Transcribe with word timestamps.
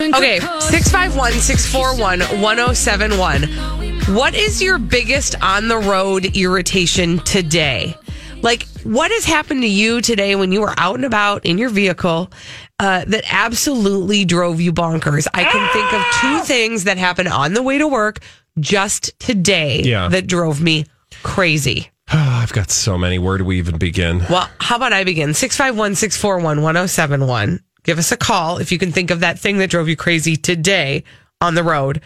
Okay, 0.00 0.38
651 0.40 1.32
641 1.32 2.20
1071. 2.40 4.14
What 4.16 4.34
is 4.34 4.62
your 4.62 4.78
biggest 4.78 5.34
on 5.42 5.68
the 5.68 5.76
road 5.76 6.24
irritation 6.36 7.18
today? 7.20 7.94
Like, 8.42 8.66
what 8.82 9.10
has 9.10 9.26
happened 9.26 9.60
to 9.62 9.68
you 9.68 10.00
today 10.00 10.36
when 10.36 10.52
you 10.52 10.62
were 10.62 10.72
out 10.78 10.94
and 10.96 11.04
about 11.04 11.44
in 11.44 11.58
your 11.58 11.68
vehicle 11.68 12.32
uh, 12.78 13.04
that 13.08 13.24
absolutely 13.30 14.24
drove 14.24 14.58
you 14.60 14.72
bonkers? 14.72 15.26
I 15.34 15.44
can 15.44 15.72
think 15.72 15.92
of 15.92 16.02
two 16.20 16.46
things 16.46 16.84
that 16.84 16.96
happened 16.96 17.28
on 17.28 17.52
the 17.52 17.62
way 17.62 17.76
to 17.76 17.86
work 17.86 18.20
just 18.58 19.18
today 19.20 19.82
Yeah. 19.82 20.08
that 20.08 20.26
drove 20.26 20.62
me 20.62 20.86
crazy. 21.22 21.90
I've 22.08 22.54
got 22.54 22.70
so 22.70 22.96
many. 22.96 23.18
Where 23.18 23.36
do 23.36 23.44
we 23.44 23.58
even 23.58 23.76
begin? 23.76 24.24
Well, 24.30 24.48
how 24.60 24.76
about 24.76 24.94
I 24.94 25.04
begin? 25.04 25.34
651 25.34 25.94
641 25.96 26.62
1071. 26.62 27.60
Give 27.82 27.98
us 27.98 28.12
a 28.12 28.16
call 28.16 28.58
if 28.58 28.72
you 28.72 28.78
can 28.78 28.92
think 28.92 29.10
of 29.10 29.20
that 29.20 29.38
thing 29.38 29.58
that 29.58 29.70
drove 29.70 29.88
you 29.88 29.96
crazy 29.96 30.36
today 30.36 31.04
on 31.40 31.54
the 31.54 31.62
road. 31.62 32.00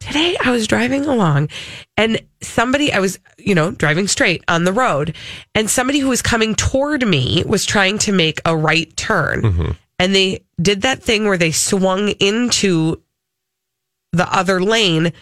Today, 0.00 0.36
I 0.42 0.52
was 0.52 0.68
driving 0.68 1.06
along 1.06 1.48
and 1.96 2.20
somebody, 2.40 2.92
I 2.92 3.00
was, 3.00 3.18
you 3.36 3.54
know, 3.54 3.72
driving 3.72 4.06
straight 4.06 4.44
on 4.46 4.62
the 4.62 4.72
road, 4.72 5.16
and 5.56 5.68
somebody 5.68 5.98
who 5.98 6.08
was 6.08 6.22
coming 6.22 6.54
toward 6.54 7.06
me 7.06 7.42
was 7.44 7.66
trying 7.66 7.98
to 7.98 8.12
make 8.12 8.40
a 8.44 8.56
right 8.56 8.96
turn. 8.96 9.42
Mm-hmm. 9.42 9.70
And 9.98 10.14
they 10.14 10.44
did 10.62 10.82
that 10.82 11.02
thing 11.02 11.26
where 11.26 11.36
they 11.36 11.50
swung 11.50 12.10
into 12.10 13.02
the 14.12 14.32
other 14.32 14.60
lane 14.60 15.12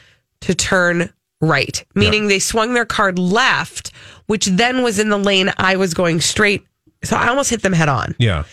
to 0.43 0.55
turn 0.55 1.11
right, 1.41 1.85
meaning 1.95 2.29
they 2.29 2.39
swung 2.39 2.75
their 2.75 2.85
car 2.85 3.13
left, 3.13 3.93
which 4.27 4.47
then 4.47 4.83
was 4.83 4.99
in 4.99 5.09
the 5.09 5.19
lane 5.19 5.51
I 5.57 5.77
was 5.77 5.95
going 5.95 6.21
straight. 6.21 6.67
So 7.03 7.17
I 7.17 7.29
almost 7.29 7.51
hit 7.51 7.63
them 7.63 7.73
head 7.73 7.89
on, 7.89 8.15
Yeah. 8.19 8.45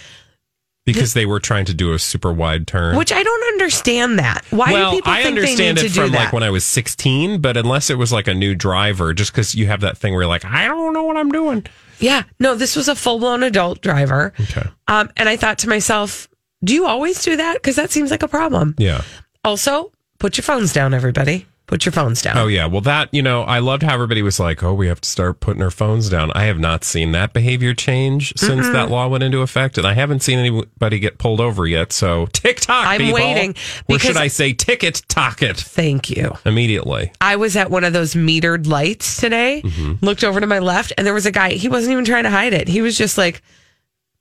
Because 0.86 1.14
they 1.14 1.26
were 1.26 1.40
trying 1.40 1.64
to 1.66 1.74
do 1.74 1.94
a 1.94 2.00
super 2.00 2.34
wide 2.34 2.68
turn. 2.68 2.98
which 2.98 3.14
I 3.14 3.24
don't 3.24 3.44
understand 3.54 4.20
that. 4.20 4.44
Why 4.50 4.74
well, 4.74 4.92
do 4.92 4.98
people 4.98 5.14
I 5.14 5.24
think 5.24 5.38
understand 5.38 5.78
they 5.78 5.82
need 5.84 5.86
it 5.86 5.90
to 5.90 5.94
do 5.96 6.02
from 6.02 6.12
that? 6.12 6.18
like 6.26 6.34
when 6.34 6.44
I 6.44 6.50
was 6.50 6.66
16, 6.66 7.40
but 7.40 7.56
unless 7.56 7.90
it 7.90 7.98
was 7.98 8.12
like 8.12 8.28
a 8.28 8.34
new 8.34 8.54
driver, 8.54 9.14
just 9.14 9.32
because 9.32 9.56
you 9.56 9.68
have 9.68 9.80
that 9.82 9.98
thing 9.98 10.12
where 10.12 10.24
you're 10.24 10.30
like, 10.30 10.44
I 10.44 10.68
don't 10.68 10.94
know 10.94 11.04
what 11.04 11.16
I'm 11.16 11.32
doing. 11.32 11.66
yeah, 12.00 12.24
no, 12.40 12.56
this 12.56 12.76
was 12.76 12.90
a 12.90 12.96
full 12.96 13.20
blown 13.20 13.44
adult 13.44 13.82
driver. 13.82 14.34
Okay. 14.42 14.68
Um, 14.90 15.10
and 15.16 15.30
I 15.30 15.38
thought 15.38 15.60
to 15.60 15.70
myself, 15.70 16.28
do 16.64 16.74
you 16.74 16.86
always 16.86 17.24
do 17.24 17.38
that? 17.38 17.54
Because 17.54 17.78
that 17.78 17.92
seems 17.92 18.12
like 18.12 18.24
a 18.24 18.28
problem. 18.28 18.76
Yeah. 18.78 19.04
Also, 19.46 19.92
put 20.20 20.38
your 20.38 20.44
phones 20.44 20.74
down, 20.74 20.94
everybody. 20.94 21.46
Put 21.66 21.86
your 21.86 21.94
phones 21.94 22.22
down. 22.22 22.38
Oh, 22.38 22.48
yeah. 22.48 22.66
Well, 22.66 22.82
that, 22.82 23.08
you 23.14 23.22
know, 23.22 23.44
I 23.44 23.60
loved 23.60 23.84
how 23.84 23.94
everybody 23.94 24.22
was 24.22 24.38
like, 24.38 24.62
oh, 24.62 24.74
we 24.74 24.88
have 24.88 25.00
to 25.00 25.08
start 25.10 25.40
putting 25.40 25.64
our 25.64 25.72
phones 25.72 26.10
down. 26.10 26.30
I 26.36 26.44
have 26.44 26.60
not 26.60 26.84
seen 26.84 27.14
that 27.14 27.32
behavior 27.32 27.74
change 27.74 28.34
since 28.36 28.68
that 28.70 28.92
law 28.92 29.08
went 29.08 29.24
into 29.24 29.40
effect. 29.40 29.78
And 29.78 29.88
I 29.88 29.94
haven't 29.94 30.22
seen 30.24 30.40
anybody 30.40 31.00
get 31.00 31.18
pulled 31.20 31.40
over 31.40 31.66
yet. 31.66 31.94
So, 31.94 32.26
TikTok. 32.34 32.86
I'm 32.86 33.00
people. 33.00 33.16
waiting, 33.16 33.56
Or 33.90 33.98
should 33.98 34.18
I 34.18 34.28
say 34.28 34.52
ticket 34.52 35.04
tock 35.08 35.42
it 35.42 35.56
Thank 35.56 36.10
you. 36.10 36.34
immediately? 36.46 37.14
I 37.22 37.38
was 37.38 37.56
at 37.56 37.72
one 37.72 37.86
of 37.86 37.94
those 37.94 38.14
metered 38.14 38.68
lights 38.68 39.16
today, 39.22 39.62
Mm-hmm. 39.64 40.06
looked 40.06 40.26
over 40.26 40.42
to 40.42 40.48
my 40.48 40.60
left, 40.60 40.92
and 40.98 41.08
there 41.08 41.14
was 41.14 41.26
a 41.26 41.32
guy. 41.32 41.52
He 41.54 41.70
wasn't 41.70 41.94
even 41.94 42.04
trying 42.04 42.26
to 42.26 42.30
hide 42.30 42.52
it. 42.54 42.68
He 42.68 42.82
was 42.82 42.98
just 42.98 43.18
like 43.18 43.42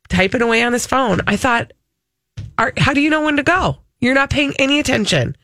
typing 0.08 0.42
away 0.42 0.62
on 0.62 0.72
his 0.72 0.86
phone. 0.86 1.20
I 1.26 1.36
thought, 1.36 1.72
how 2.78 2.92
do 2.94 3.00
you 3.00 3.10
know 3.10 3.24
when 3.24 3.36
to 3.36 3.42
go? 3.42 3.78
You're 4.00 4.14
not 4.14 4.30
paying 4.30 4.52
any 4.60 4.78
attention. 4.78 5.36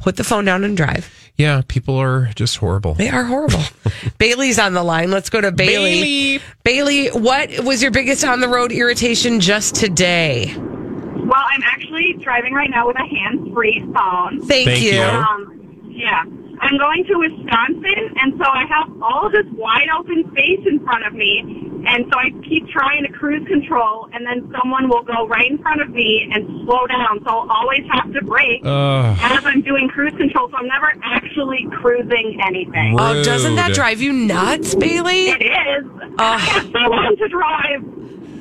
Put 0.00 0.16
the 0.16 0.24
phone 0.24 0.44
down 0.44 0.64
and 0.64 0.76
drive. 0.76 1.14
Yeah. 1.36 1.62
People 1.68 1.96
are 1.96 2.30
just 2.34 2.56
horrible. 2.56 2.94
They 2.94 3.08
are 3.10 3.24
horrible. 3.24 3.62
Bailey's 4.18 4.58
on 4.58 4.72
the 4.74 4.82
line. 4.82 5.10
Let's 5.10 5.30
go 5.30 5.40
to 5.40 5.52
Bailey. 5.52 6.40
Bailey, 6.64 7.08
what 7.08 7.60
was 7.60 7.82
your 7.82 7.90
biggest 7.90 8.24
on 8.24 8.40
the 8.40 8.48
road 8.48 8.72
irritation 8.72 9.40
just 9.40 9.74
today? 9.74 10.54
Well, 10.56 11.44
I'm 11.48 11.62
actually 11.62 12.14
driving 12.22 12.54
right 12.54 12.70
now 12.70 12.86
with 12.86 12.96
a 12.96 13.06
hands-free 13.06 13.80
phone. 13.94 14.40
Thank, 14.46 14.68
Thank 14.68 14.82
you. 14.82 14.94
you. 14.94 15.02
Um, 15.02 15.90
yeah. 15.90 16.24
I'm 16.60 16.76
going 16.76 17.04
to 17.06 17.14
Wisconsin, 17.16 18.14
and 18.20 18.34
so 18.38 18.44
I 18.44 18.64
have 18.68 19.02
all 19.02 19.30
this 19.30 19.46
wide 19.52 19.88
open 19.98 20.24
space 20.30 20.60
in 20.66 20.78
front 20.84 21.06
of 21.06 21.14
me, 21.14 21.40
and 21.86 22.04
so 22.12 22.18
I 22.18 22.30
keep 22.46 22.68
trying 22.68 23.02
to 23.04 23.12
cruise 23.12 23.46
control, 23.48 24.08
and 24.12 24.26
then 24.26 24.52
someone 24.60 24.88
will 24.88 25.02
go 25.02 25.26
right 25.26 25.50
in 25.50 25.56
front 25.58 25.80
of 25.80 25.88
me 25.88 26.30
and 26.32 26.44
slow 26.64 26.86
down, 26.86 27.24
so 27.24 27.30
I'll 27.30 27.50
always 27.50 27.84
have 27.90 28.12
to 28.12 28.22
brake 28.24 28.60
Ugh. 28.64 29.18
as 29.22 29.44
I'm 29.44 29.62
doing 29.62 29.88
cruise 29.88 30.12
control, 30.16 30.50
so 30.50 30.56
I'm 30.58 30.68
never 30.68 30.92
actually 31.02 31.66
cruising 31.80 32.38
anything. 32.46 32.96
Oh, 33.00 33.22
doesn't 33.22 33.56
that 33.56 33.72
drive 33.72 34.02
you 34.02 34.12
nuts, 34.12 34.74
Bailey? 34.74 35.28
It 35.28 35.42
is. 35.42 35.90
I 36.18 36.38
have 36.38 36.64
so 36.64 36.78
long 36.78 37.16
to 37.16 37.28
drive. 37.28 37.84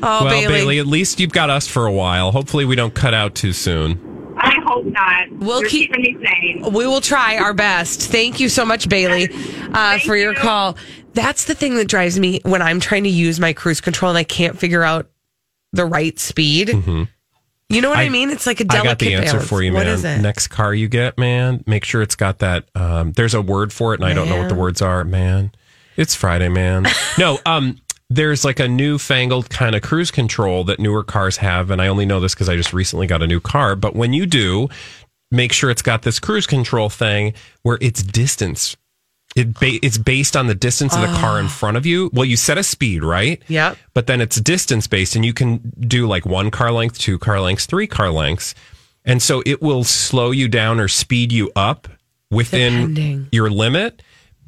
Oh, 0.01 0.25
well, 0.25 0.30
Bailey. 0.30 0.47
Bailey. 0.47 0.80
at 0.80 0.88
least 0.88 1.19
you've 1.19 1.31
got 1.31 1.50
us 1.50 1.68
for 1.68 1.86
a 1.86 1.91
while. 1.91 2.31
Hopefully, 2.31 2.66
we 2.66 2.75
don't 2.75 2.94
cut 2.94 3.13
out 3.13 3.36
too 3.36 3.53
soon. 3.53 4.09
I 4.41 4.59
hope 4.66 4.85
not. 4.85 5.29
We'll 5.31 5.61
You're 5.61 5.69
keep- 5.69 5.94
keeping 5.94 6.19
me 6.22 6.25
sane. 6.25 6.73
We 6.73 6.88
will 6.88 7.01
try 7.01 7.38
our 7.38 7.53
best. 7.53 8.01
Thank 8.11 8.39
you 8.39 8.50
so 8.50 8.66
much, 8.66 8.88
Bailey, 8.89 9.29
uh, 9.73 10.00
for 10.00 10.16
your 10.16 10.33
you. 10.33 10.38
call. 10.39 10.77
That's 11.13 11.45
the 11.45 11.55
thing 11.55 11.75
that 11.75 11.88
drives 11.88 12.19
me 12.19 12.39
when 12.44 12.61
I'm 12.61 12.79
trying 12.79 13.03
to 13.03 13.09
use 13.09 13.39
my 13.39 13.53
cruise 13.53 13.81
control 13.81 14.09
and 14.11 14.17
I 14.17 14.23
can't 14.23 14.57
figure 14.57 14.83
out 14.83 15.09
the 15.73 15.85
right 15.85 16.17
speed. 16.19 16.69
You 16.69 17.81
know 17.81 17.89
what 17.89 18.00
I, 18.00 18.05
Mm-hmm. 18.05 18.07
I- 18.07 18.09
mean? 18.09 18.29
It's 18.31 18.47
like 18.47 18.59
a 18.59 18.63
delicate 18.63 18.88
I 18.88 18.91
got 18.91 19.00
the 19.00 19.13
answer 19.16 19.33
balance. 19.33 19.50
for 19.50 19.61
you, 19.61 19.72
man. 19.73 19.88
is 19.88 20.03
it? 20.03 20.19
Next 20.22 20.47
car 20.47 20.73
you 20.73 20.88
get, 20.88 21.17
man, 21.17 21.63
make 21.67 21.83
sure 21.85 22.01
it's 22.01 22.16
got 22.16 22.39
that. 22.39 22.66
Um, 22.75 23.11
there's 23.11 23.33
a 23.33 23.41
word 23.41 23.71
for 23.73 23.94
it, 23.94 24.00
and 24.00 24.09
I 24.09 24.13
don't 24.13 24.29
know 24.29 24.38
what 24.38 24.50
the 24.50 24.56
words 24.56 24.81
are, 24.81 25.03
man. 25.03 25.51
It's 25.97 26.16
Friday, 26.16 26.50
man. 26.50 26.88
no, 27.19 27.39
um, 27.45 27.77
there's 28.09 28.44
like 28.44 28.59
a 28.59 28.68
newfangled 28.68 29.50
kind 29.50 29.75
of 29.75 29.81
cruise 29.81 30.12
control 30.12 30.64
that 30.66 30.80
newer 30.80 31.03
cars 31.03 31.38
have, 31.38 31.70
and 31.70 31.81
I 31.81 31.88
only 31.88 32.06
know 32.06 32.20
this 32.20 32.34
because 32.34 32.50
I 32.50 32.56
just 32.56 32.74
recently 32.74 33.08
got 33.08 33.22
a 33.22 33.28
new 33.28 33.40
car. 33.40 33.75
But 33.75 33.96
when 33.96 34.14
you 34.14 34.25
do, 34.25 34.70
make 35.31 35.53
sure 35.53 35.70
it's 35.70 35.81
got 35.81 36.02
this 36.02 36.19
cruise 36.19 36.48
control 36.48 36.90
thing 36.90 37.34
where 37.62 37.78
it's 37.81 38.02
distance. 38.02 38.75
It 39.36 39.53
ba- 39.53 39.80
it's 39.84 40.00
based 40.00 40.36
on 40.36 40.48
the 40.48 40.56
distance 40.56 40.96
of 40.96 41.02
the 41.02 41.18
car 41.19 41.40
in 41.40 41.46
ah. 41.46 41.50
front 41.50 41.78
of 41.78 41.86
you. 41.86 42.09
Well, 42.12 42.25
you 42.25 42.36
set 42.36 42.58
a 42.58 42.64
speed, 42.64 43.03
right? 43.03 43.42
Yep. 43.48 43.78
But 43.94 44.08
then 44.08 44.22
it's 44.22 44.42
distance 44.42 44.88
based, 44.88 45.16
and 45.16 45.24
you 45.24 45.34
can 45.34 45.72
do 45.80 46.08
like 46.08 46.25
one 46.25 46.50
car 46.50 46.72
length, 46.72 46.98
two 46.98 47.19
car 47.19 47.40
lengths, 47.40 47.68
three 47.68 47.86
car 47.86 48.09
lengths. 48.09 48.56
And 49.06 49.22
so 49.22 49.44
it 49.46 49.62
will 49.62 49.84
slow 49.84 50.31
you 50.31 50.48
down 50.48 50.80
or 50.80 50.88
speed 50.88 51.31
you 51.31 51.52
up 51.56 51.88
within 52.31 52.74
Depending. 52.74 53.28
your 53.31 53.50
limit, 53.50 54.02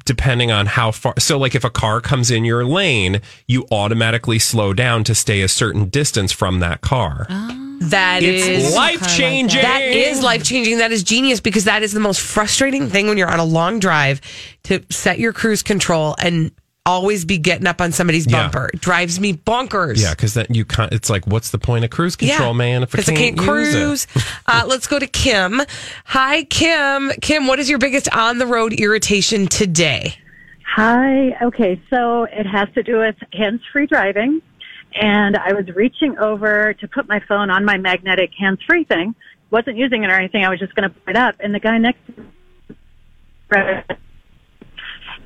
depending 0.04 0.50
on 0.50 0.66
how 0.66 0.90
far. 0.90 1.14
So, 1.18 1.38
like 1.38 1.54
if 1.54 1.64
a 1.64 1.70
car 1.70 2.00
comes 2.00 2.30
in 2.30 2.44
your 2.44 2.64
lane, 2.64 3.20
you 3.46 3.66
automatically 3.70 4.38
slow 4.38 4.72
down 4.72 5.04
to 5.04 5.14
stay 5.14 5.42
a 5.42 5.48
certain 5.48 5.88
distance 5.88 6.32
from 6.32 6.60
that 6.60 6.80
car. 6.80 7.26
Ah. 7.28 7.58
That 7.82 8.22
it's 8.22 8.46
is 8.46 8.74
life 8.76 9.04
changing. 9.16 9.60
That 9.60 9.82
is 9.82 10.22
life 10.22 10.44
changing. 10.44 10.78
That 10.78 10.92
is 10.92 11.02
genius 11.02 11.40
because 11.40 11.64
that 11.64 11.82
is 11.82 11.92
the 11.92 12.00
most 12.00 12.20
frustrating 12.20 12.88
thing 12.88 13.08
when 13.08 13.18
you're 13.18 13.30
on 13.30 13.40
a 13.40 13.44
long 13.44 13.80
drive 13.80 14.20
to 14.64 14.84
set 14.88 15.18
your 15.18 15.32
cruise 15.32 15.64
control 15.64 16.14
and 16.20 16.52
always 16.84 17.24
be 17.24 17.38
getting 17.38 17.66
up 17.66 17.80
on 17.80 17.92
somebody's 17.92 18.26
Yeah. 18.26 18.42
bumper. 18.42 18.70
It 18.74 18.80
drives 18.80 19.20
me 19.20 19.34
bonkers. 19.34 20.02
Yeah, 20.02 20.10
because 20.10 20.34
then 20.34 20.46
you 20.50 20.64
can't. 20.64 20.92
It's 20.92 21.08
like, 21.08 21.26
what's 21.26 21.50
the 21.50 21.58
point 21.58 21.84
of 21.84 21.90
cruise 21.90 22.16
control, 22.16 22.54
man? 22.54 22.82
If 22.82 22.90
I 22.94 22.98
because 22.98 23.08
I 23.08 23.14
can't, 23.14 23.36
can't 23.36 23.48
cruise. 23.48 24.06
uh, 24.46 24.64
let's 24.66 24.86
go 24.86 24.98
to 24.98 25.06
Kim. 25.06 25.62
Hi, 26.06 26.44
Kim. 26.44 27.12
Kim, 27.20 27.46
what 27.46 27.58
is 27.58 27.70
your 27.70 27.78
biggest 27.78 28.12
on 28.14 28.38
the 28.38 28.46
road 28.46 28.72
irritation 28.72 29.46
today? 29.46 30.14
Hi. 30.74 31.36
Okay, 31.42 31.80
so 31.90 32.24
it 32.24 32.46
has 32.46 32.68
to 32.74 32.82
do 32.82 32.98
with 32.98 33.16
hands-free 33.32 33.86
driving, 33.86 34.40
and 34.94 35.36
I 35.36 35.52
was 35.52 35.66
reaching 35.76 36.18
over 36.18 36.72
to 36.74 36.88
put 36.88 37.08
my 37.08 37.20
phone 37.28 37.50
on 37.50 37.64
my 37.64 37.76
magnetic 37.76 38.30
hands-free 38.38 38.84
thing. 38.84 39.14
wasn't 39.50 39.76
using 39.76 40.02
it 40.02 40.10
or 40.10 40.14
anything. 40.14 40.46
I 40.46 40.48
was 40.48 40.58
just 40.58 40.74
going 40.74 40.88
to 40.88 40.94
put 40.98 41.10
it 41.10 41.16
up, 41.16 41.34
and 41.40 41.54
the 41.54 41.60
guy 41.60 41.76
next 41.76 41.98
to 42.06 42.22
me, 42.22 42.26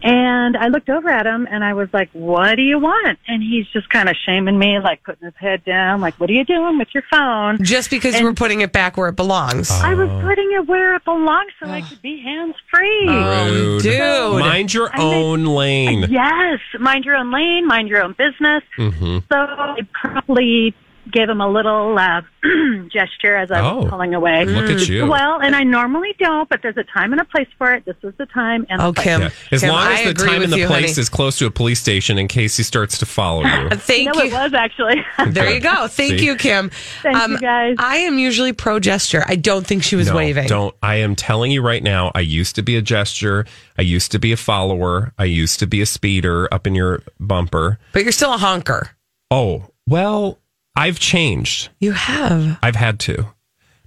and 0.03 0.57
I 0.57 0.69
looked 0.69 0.89
over 0.89 1.09
at 1.09 1.27
him, 1.27 1.47
and 1.51 1.65
I 1.65 1.75
was 1.75 1.89
like, 1.93 2.11
"What 2.13 2.55
do 2.57 2.63
you 2.63 2.79
want?" 2.79 3.19
And 3.27 3.43
he's 3.43 3.67
just 3.69 3.89
kind 3.91 4.09
of 4.09 4.17
shaming 4.25 4.59
me, 4.59 4.79
like 4.79 5.03
putting 5.03 5.25
his 5.25 5.35
head 5.37 5.65
down, 5.65 6.01
like, 6.01 6.15
"What 6.21 6.31
are 6.31 6.33
you 6.33 6.45
doing 6.45 6.79
with 6.79 6.89
your 6.95 7.03
phone?" 7.11 7.59
Just 7.63 7.91
because 7.91 8.15
And- 8.15 8.21
you 8.23 8.27
were 8.27 8.35
putting 8.35 8.61
it 8.61 8.73
back 8.73 8.97
where 8.97 9.09
it 9.09 9.17
belongs. 9.17 9.71
I 9.71 9.95
was 9.95 10.09
putting 10.23 10.51
it 10.53 10.67
where 10.67 10.95
it 10.95 11.05
belongs, 11.05 11.53
so 11.63 11.69
I 11.69 11.81
could 11.83 12.01
be 12.03 12.21
hands-free. 12.23 13.07
Oh, 13.09 13.79
dude. 13.81 14.41
Mind 14.41 14.73
your 14.75 14.91
I 14.93 14.99
mean- 14.99 15.15
own 15.15 15.45
lane. 15.45 16.07
Yes, 16.09 16.61
mind 16.79 17.05
your 17.05 17.17
own 17.17 17.31
lane, 17.33 17.67
mind 17.67 17.89
your 17.89 18.03
own 18.03 18.13
business. 18.13 18.63
hmm 18.77 19.19
So 19.31 19.37
I 19.37 19.79
probably 19.93 20.75
gave 21.11 21.29
him 21.29 21.41
a 21.41 21.49
little 21.49 21.99
uh, 21.99 22.23
gesture 22.93 23.37
as 23.37 23.51
I 23.51 23.61
was 23.63 23.85
Oh. 23.85 23.89
pulling 23.89 24.15
away. 24.15 24.45
Look 24.45 24.71
at 24.71 24.89
you. 24.89 25.07
Well, 25.07 25.41
and 25.41 25.55
I 25.57 25.63
normally 25.63 26.15
don't, 26.19 26.49
but 26.49 26.61
there's 26.63 26.77
a 26.77 26.85
time 26.85 27.13
and 27.13 27.21
a 27.21 27.25
place 27.25 27.49
for 27.59 27.73
it. 27.75 27.85
This 27.85 27.97
was 28.03 28.15
the 28.19 28.27
time 28.27 28.67
and 28.69 28.81
the 28.81 28.87
Oh, 28.87 28.93
place. 28.93 29.05
Kim. 29.05 29.21
Yeah. 29.23 29.31
As 29.53 29.61
Kim, 29.61 29.69
long 29.71 29.87
I 29.87 30.03
as 30.03 30.15
the 30.15 30.25
time 30.27 30.43
and 30.43 30.53
the 30.53 30.59
you, 30.59 30.67
place 30.67 30.91
honey. 30.97 31.01
is 31.01 31.09
close 31.09 31.39
to 31.39 31.47
a 31.47 31.51
police 31.51 31.81
station 31.81 32.19
in 32.19 32.29
case 32.29 32.57
he 32.57 32.63
starts 32.63 32.99
to 32.99 33.07
follow 33.07 33.43
you. 33.45 33.71
Thank 33.73 34.15
No, 34.15 34.23
you. 34.23 34.29
it 34.29 34.33
was 34.33 34.55
actually. 34.55 35.05
There 35.29 35.53
you 35.53 35.61
go. 35.61 35.87
Thank 35.89 36.19
See? 36.19 36.25
you, 36.27 36.37
Kim. 36.37 36.71
Thank 37.03 37.29
you, 37.29 37.39
guys. 37.39 37.77
I 37.79 37.97
am 37.99 38.19
usually 38.19 38.53
pro 38.53 38.79
gesture. 38.81 39.25
I 39.27 39.37
don't 39.37 39.67
think 39.67 39.83
she 39.83 39.97
was 39.97 40.09
no, 40.09 40.17
waving. 40.17 40.47
Don't. 40.49 40.75
I 40.83 40.97
am 40.97 41.15
telling 41.17 41.51
you 41.51 41.63
right 41.63 41.83
now. 41.83 42.13
I 42.15 42.21
used 42.21 42.55
to 42.57 42.63
be 42.63 42.77
a 42.77 42.83
gesture. 42.83 43.45
I 43.79 43.83
used 43.83 44.13
to 44.13 44.19
be 44.19 44.33
a 44.33 44.37
follower. 44.37 45.13
I 45.19 45.25
used 45.25 45.59
to 45.61 45.67
be 45.67 45.81
a 45.83 45.87
speeder 45.87 46.49
up 46.53 46.67
in 46.67 46.75
your 46.75 47.03
bumper. 47.19 47.79
But 47.93 48.03
you're 48.05 48.13
still 48.13 48.33
a 48.33 48.39
honker. 48.39 48.91
Oh 49.31 49.67
well, 49.89 50.39
I've 50.77 50.99
changed. 50.99 51.71
You 51.81 51.93
have. 51.93 52.59
I've 52.63 52.77
had 52.77 53.01
to 53.01 53.27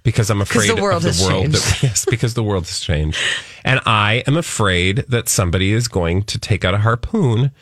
because 0.02 0.30
I'm 0.30 0.40
afraid 0.40 0.70
the 0.70 0.82
world 0.82 1.04
of 1.04 1.14
has 1.14 1.22
world. 1.24 1.44
changed. 1.44 1.56
That, 1.58 1.82
yes, 1.82 2.04
because 2.04 2.34
the 2.34 2.42
world 2.42 2.64
has 2.64 2.80
changed, 2.80 3.18
and 3.64 3.80
I 3.86 4.24
am 4.26 4.36
afraid 4.36 5.04
that 5.08 5.28
somebody 5.28 5.72
is 5.72 5.88
going 5.88 6.24
to 6.24 6.38
take 6.38 6.64
out 6.64 6.74
a 6.74 6.78
harpoon 6.78 7.52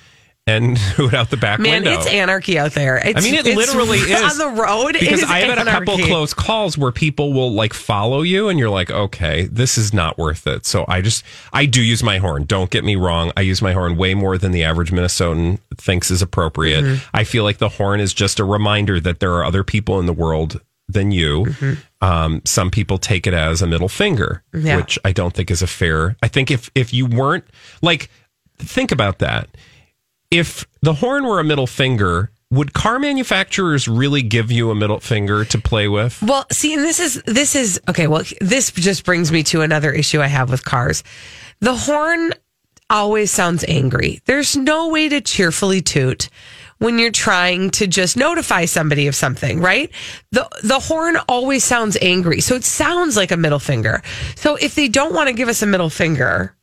and 0.49 0.79
do 0.97 1.07
it 1.09 1.15
out 1.15 1.31
the 1.31 1.37
back 1.37 1.61
Man, 1.61 1.85
window. 1.85 1.93
it's 1.99 2.07
anarchy 2.07 2.59
out 2.59 2.73
there. 2.73 2.97
It's, 2.97 3.19
I 3.19 3.21
mean, 3.21 3.35
it 3.35 3.45
literally 3.45 3.99
is 3.99 4.41
on 4.41 4.57
the 4.57 4.63
road. 4.63 4.95
because 4.95 5.23
is 5.23 5.31
I've 5.31 5.45
had 5.49 5.59
a 5.59 5.65
couple 5.65 5.99
close 5.99 6.33
calls 6.35 6.79
where 6.79 6.91
people 6.93 7.33
will 7.33 7.53
like 7.53 7.75
follow 7.75 8.23
you, 8.23 8.49
and 8.49 8.59
you're 8.59 8.71
like, 8.71 8.91
okay, 8.91 9.45
this 9.45 9.77
is 9.79 9.93
not 9.93 10.17
worth 10.19 10.47
it. 10.47 10.67
So 10.67 10.85
I 10.89 11.01
just 11.03 11.25
I 11.53 11.67
do 11.67 11.83
use 11.83 12.03
my 12.03 12.19
horn. 12.19 12.45
Don't 12.45 12.71
get 12.71 12.85
me 12.85 12.97
wrong. 12.97 13.33
I 13.37 13.43
use 13.43 13.61
my 13.63 13.73
horn 13.73 13.97
way 13.97 14.15
more 14.15 14.39
than 14.39 14.53
the 14.53 14.65
average 14.65 14.91
Minnesotan 14.91 15.59
thinks 15.77 16.11
is 16.11 16.23
appropriate. 16.23 16.85
Mm-hmm. 16.85 17.07
I 17.15 17.25
feel 17.25 17.45
like 17.45 17.59
the 17.59 17.69
horn 17.69 18.01
is 18.01 18.15
just 18.15 18.41
a 18.41 18.45
reminder 18.45 18.99
that 19.01 19.21
there 19.21 19.33
are 19.35 19.45
other 19.45 19.63
people 19.65 20.01
in 20.01 20.07
the 20.07 20.13
world 20.13 20.61
than 20.89 21.13
you. 21.13 21.45
Mm-hmm. 21.45 21.75
Um, 22.05 22.41
some 22.47 22.71
people 22.71 22.97
take 22.97 23.27
it 23.27 23.35
as 23.35 23.61
a 23.61 23.67
middle 23.67 23.89
finger, 23.91 24.43
Yeah. 24.55 24.77
which 24.77 24.99
I 25.05 25.13
don't 25.13 25.35
think 25.35 25.51
is 25.51 25.61
a 25.61 25.67
fair. 25.67 26.17
I 26.23 26.29
think 26.29 26.51
if 26.51 26.71
if 26.75 26.95
you 26.95 27.05
weren't 27.05 27.45
like, 27.83 28.09
think 28.59 28.91
about 28.91 29.19
that 29.19 29.49
if 30.31 30.67
the 30.83 30.95
horn 30.95 31.25
were 31.25 31.41
a 31.41 31.45
middle 31.45 31.67
finger, 31.67 32.31
would 32.51 32.73
car 32.73 32.99
manufacturers 32.99 33.89
really 33.89 34.23
give 34.23 34.51
you 34.51 34.71
a 34.71 34.75
middle 34.75 35.01
finger 35.01 35.45
to 35.45 35.59
play 35.59 35.89
with? 35.89 36.23
Well, 36.23 36.47
see, 36.51 36.75
and 36.75 36.83
this 36.83 36.99
is 37.01 37.23
this 37.27 37.55
is 37.55 37.81
okay. 37.89 38.07
Well, 38.07 38.25
this 38.41 38.71
just 38.71 39.05
brings 39.05 39.31
me 39.31 39.43
to 39.45 39.61
another 39.61 39.93
issue 39.93 40.21
I 40.21 40.29
have 40.29 40.51
with 40.51 40.65
cars. 40.65 41.05
The 41.61 41.75
horn 41.75 42.33
always 42.91 43.31
sounds 43.31 43.65
angry. 43.69 44.21
There's 44.25 44.57
no 44.57 44.89
way 44.89 45.09
to 45.11 45.21
cheerfully 45.21 45.83
toot 45.83 46.31
when 46.79 46.99
you're 46.99 47.11
trying 47.11 47.71
to 47.71 47.87
just 47.87 48.17
notify 48.17 48.65
somebody 48.65 49.09
of 49.09 49.15
something, 49.15 49.61
right? 49.61 49.91
The 50.33 50.49
the 50.63 50.79
horn 50.79 51.19
always 51.29 51.65
sounds 51.65 51.99
angry. 52.01 52.41
So 52.41 52.55
it 52.55 52.65
sounds 52.65 53.17
like 53.17 53.31
a 53.31 53.37
middle 53.37 53.59
finger. 53.59 54.03
So 54.37 54.57
if 54.57 54.75
they 54.75 54.89
don't 54.89 55.15
want 55.15 55.29
to 55.29 55.35
give 55.35 55.49
us 55.49 55.61
a 55.63 55.67
middle 55.67 55.91
finger, 55.91 56.55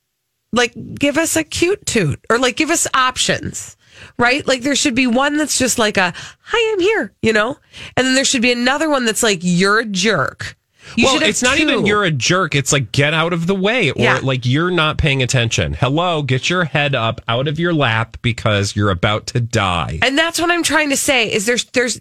like 0.55 0.73
give 0.95 1.17
us 1.17 1.35
a 1.35 1.43
cute 1.43 1.85
toot 1.85 2.19
or 2.29 2.39
like 2.39 2.55
give 2.55 2.69
us 2.71 2.87
options 2.93 3.77
right 4.17 4.47
like 4.47 4.61
there 4.61 4.75
should 4.75 4.95
be 4.95 5.07
one 5.07 5.37
that's 5.37 5.57
just 5.57 5.77
like 5.77 5.97
a 5.97 6.13
hi 6.41 6.73
i'm 6.73 6.79
here 6.79 7.13
you 7.21 7.31
know 7.33 7.57
and 7.95 8.05
then 8.07 8.15
there 8.15 8.25
should 8.25 8.41
be 8.41 8.51
another 8.51 8.89
one 8.89 9.05
that's 9.05 9.23
like 9.23 9.39
you're 9.41 9.79
a 9.79 9.85
jerk 9.85 10.55
you 10.95 11.05
well, 11.05 11.21
it's 11.23 11.41
not 11.41 11.57
two. 11.57 11.63
even 11.63 11.87
you're 11.87 12.03
a 12.03 12.11
jerk. 12.11 12.53
It's 12.53 12.71
like 12.71 12.91
get 12.91 13.11
out 13.11 13.33
of 13.33 13.47
the 13.47 13.55
way, 13.55 13.89
or 13.89 13.95
Yeah. 13.97 14.19
like 14.21 14.45
you're 14.45 14.69
not 14.69 14.99
paying 14.99 15.23
attention. 15.23 15.73
Hello, 15.73 16.21
get 16.21 16.47
your 16.47 16.63
head 16.65 16.93
up 16.93 17.21
out 17.27 17.47
of 17.47 17.57
your 17.57 17.73
lap 17.73 18.17
because 18.21 18.75
you're 18.75 18.91
about 18.91 19.25
to 19.27 19.39
die. 19.39 19.97
and 20.03 20.15
that's 20.15 20.39
what 20.39 20.51
i'm 20.51 20.61
trying 20.61 20.91
to 20.91 20.95
say 20.97 21.31
is 21.33 21.47
there's 21.47 21.65
there's 21.71 21.99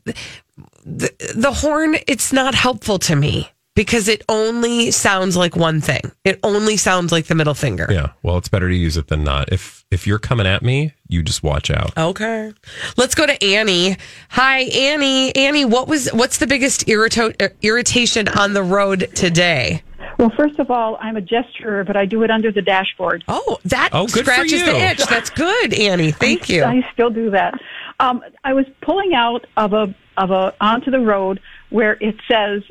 the, 0.84 1.10
the 1.34 1.50
horn 1.52 1.96
it's 2.06 2.30
not 2.30 2.54
helpful 2.54 2.98
to 2.98 3.16
me 3.16 3.48
because 3.74 4.08
it 4.08 4.22
only 4.28 4.90
sounds 4.90 5.36
like 5.36 5.56
one 5.56 5.80
thing 5.80 6.00
it 6.24 6.38
only 6.42 6.76
sounds 6.76 7.10
like 7.12 7.26
the 7.26 7.34
middle 7.34 7.54
finger 7.54 7.86
yeah, 7.90 8.10
well, 8.22 8.38
it's 8.38 8.48
better 8.48 8.68
to 8.68 8.74
use 8.74 8.96
it 8.96 9.08
than 9.08 9.24
not. 9.24 9.52
If 9.52 9.84
if 9.90 10.06
you're 10.06 10.18
coming 10.18 10.46
at 10.46 10.62
me, 10.62 10.92
you 11.08 11.22
just 11.22 11.42
watch 11.44 11.70
out. 11.70 11.96
Okay. 11.96 12.52
Let's 12.96 13.14
go 13.14 13.26
to 13.26 13.44
Annie. 13.44 13.96
Hi, 14.30 14.60
Annie. 14.62 15.34
Annie, 15.36 15.64
what 15.64 15.86
was 15.86 16.08
what's 16.12 16.38
the 16.38 16.46
biggest 16.48 16.86
irrito- 16.86 17.52
irritation 17.62 18.26
on 18.28 18.54
the 18.54 18.62
road 18.62 19.10
today? 19.14 19.82
Well, 20.18 20.30
first 20.36 20.58
of 20.58 20.70
all, 20.70 20.96
I'm 21.00 21.16
a 21.16 21.20
gesturer, 21.20 21.86
but 21.86 21.96
I 21.96 22.06
do 22.06 22.22
it 22.24 22.30
under 22.30 22.50
the 22.50 22.62
dashboard. 22.62 23.24
Oh, 23.28 23.58
that 23.66 23.90
Oh, 23.92 24.06
good 24.06 24.24
scratches 24.24 24.64
the 24.64 24.76
itch. 24.76 25.06
That's 25.06 25.30
good, 25.30 25.74
Annie. 25.74 26.10
Thank 26.26 26.48
you. 26.48 26.64
I 26.64 26.88
still 26.92 27.10
do 27.10 27.30
that. 27.30 27.54
Um, 28.00 28.22
I 28.42 28.52
was 28.54 28.66
pulling 28.80 29.14
out 29.14 29.46
of 29.56 29.72
a 29.72 29.94
of 30.16 30.30
a 30.30 30.54
onto 30.60 30.90
the 30.90 31.00
road 31.00 31.40
where 31.70 31.96
it 32.00 32.16
says 32.26 32.62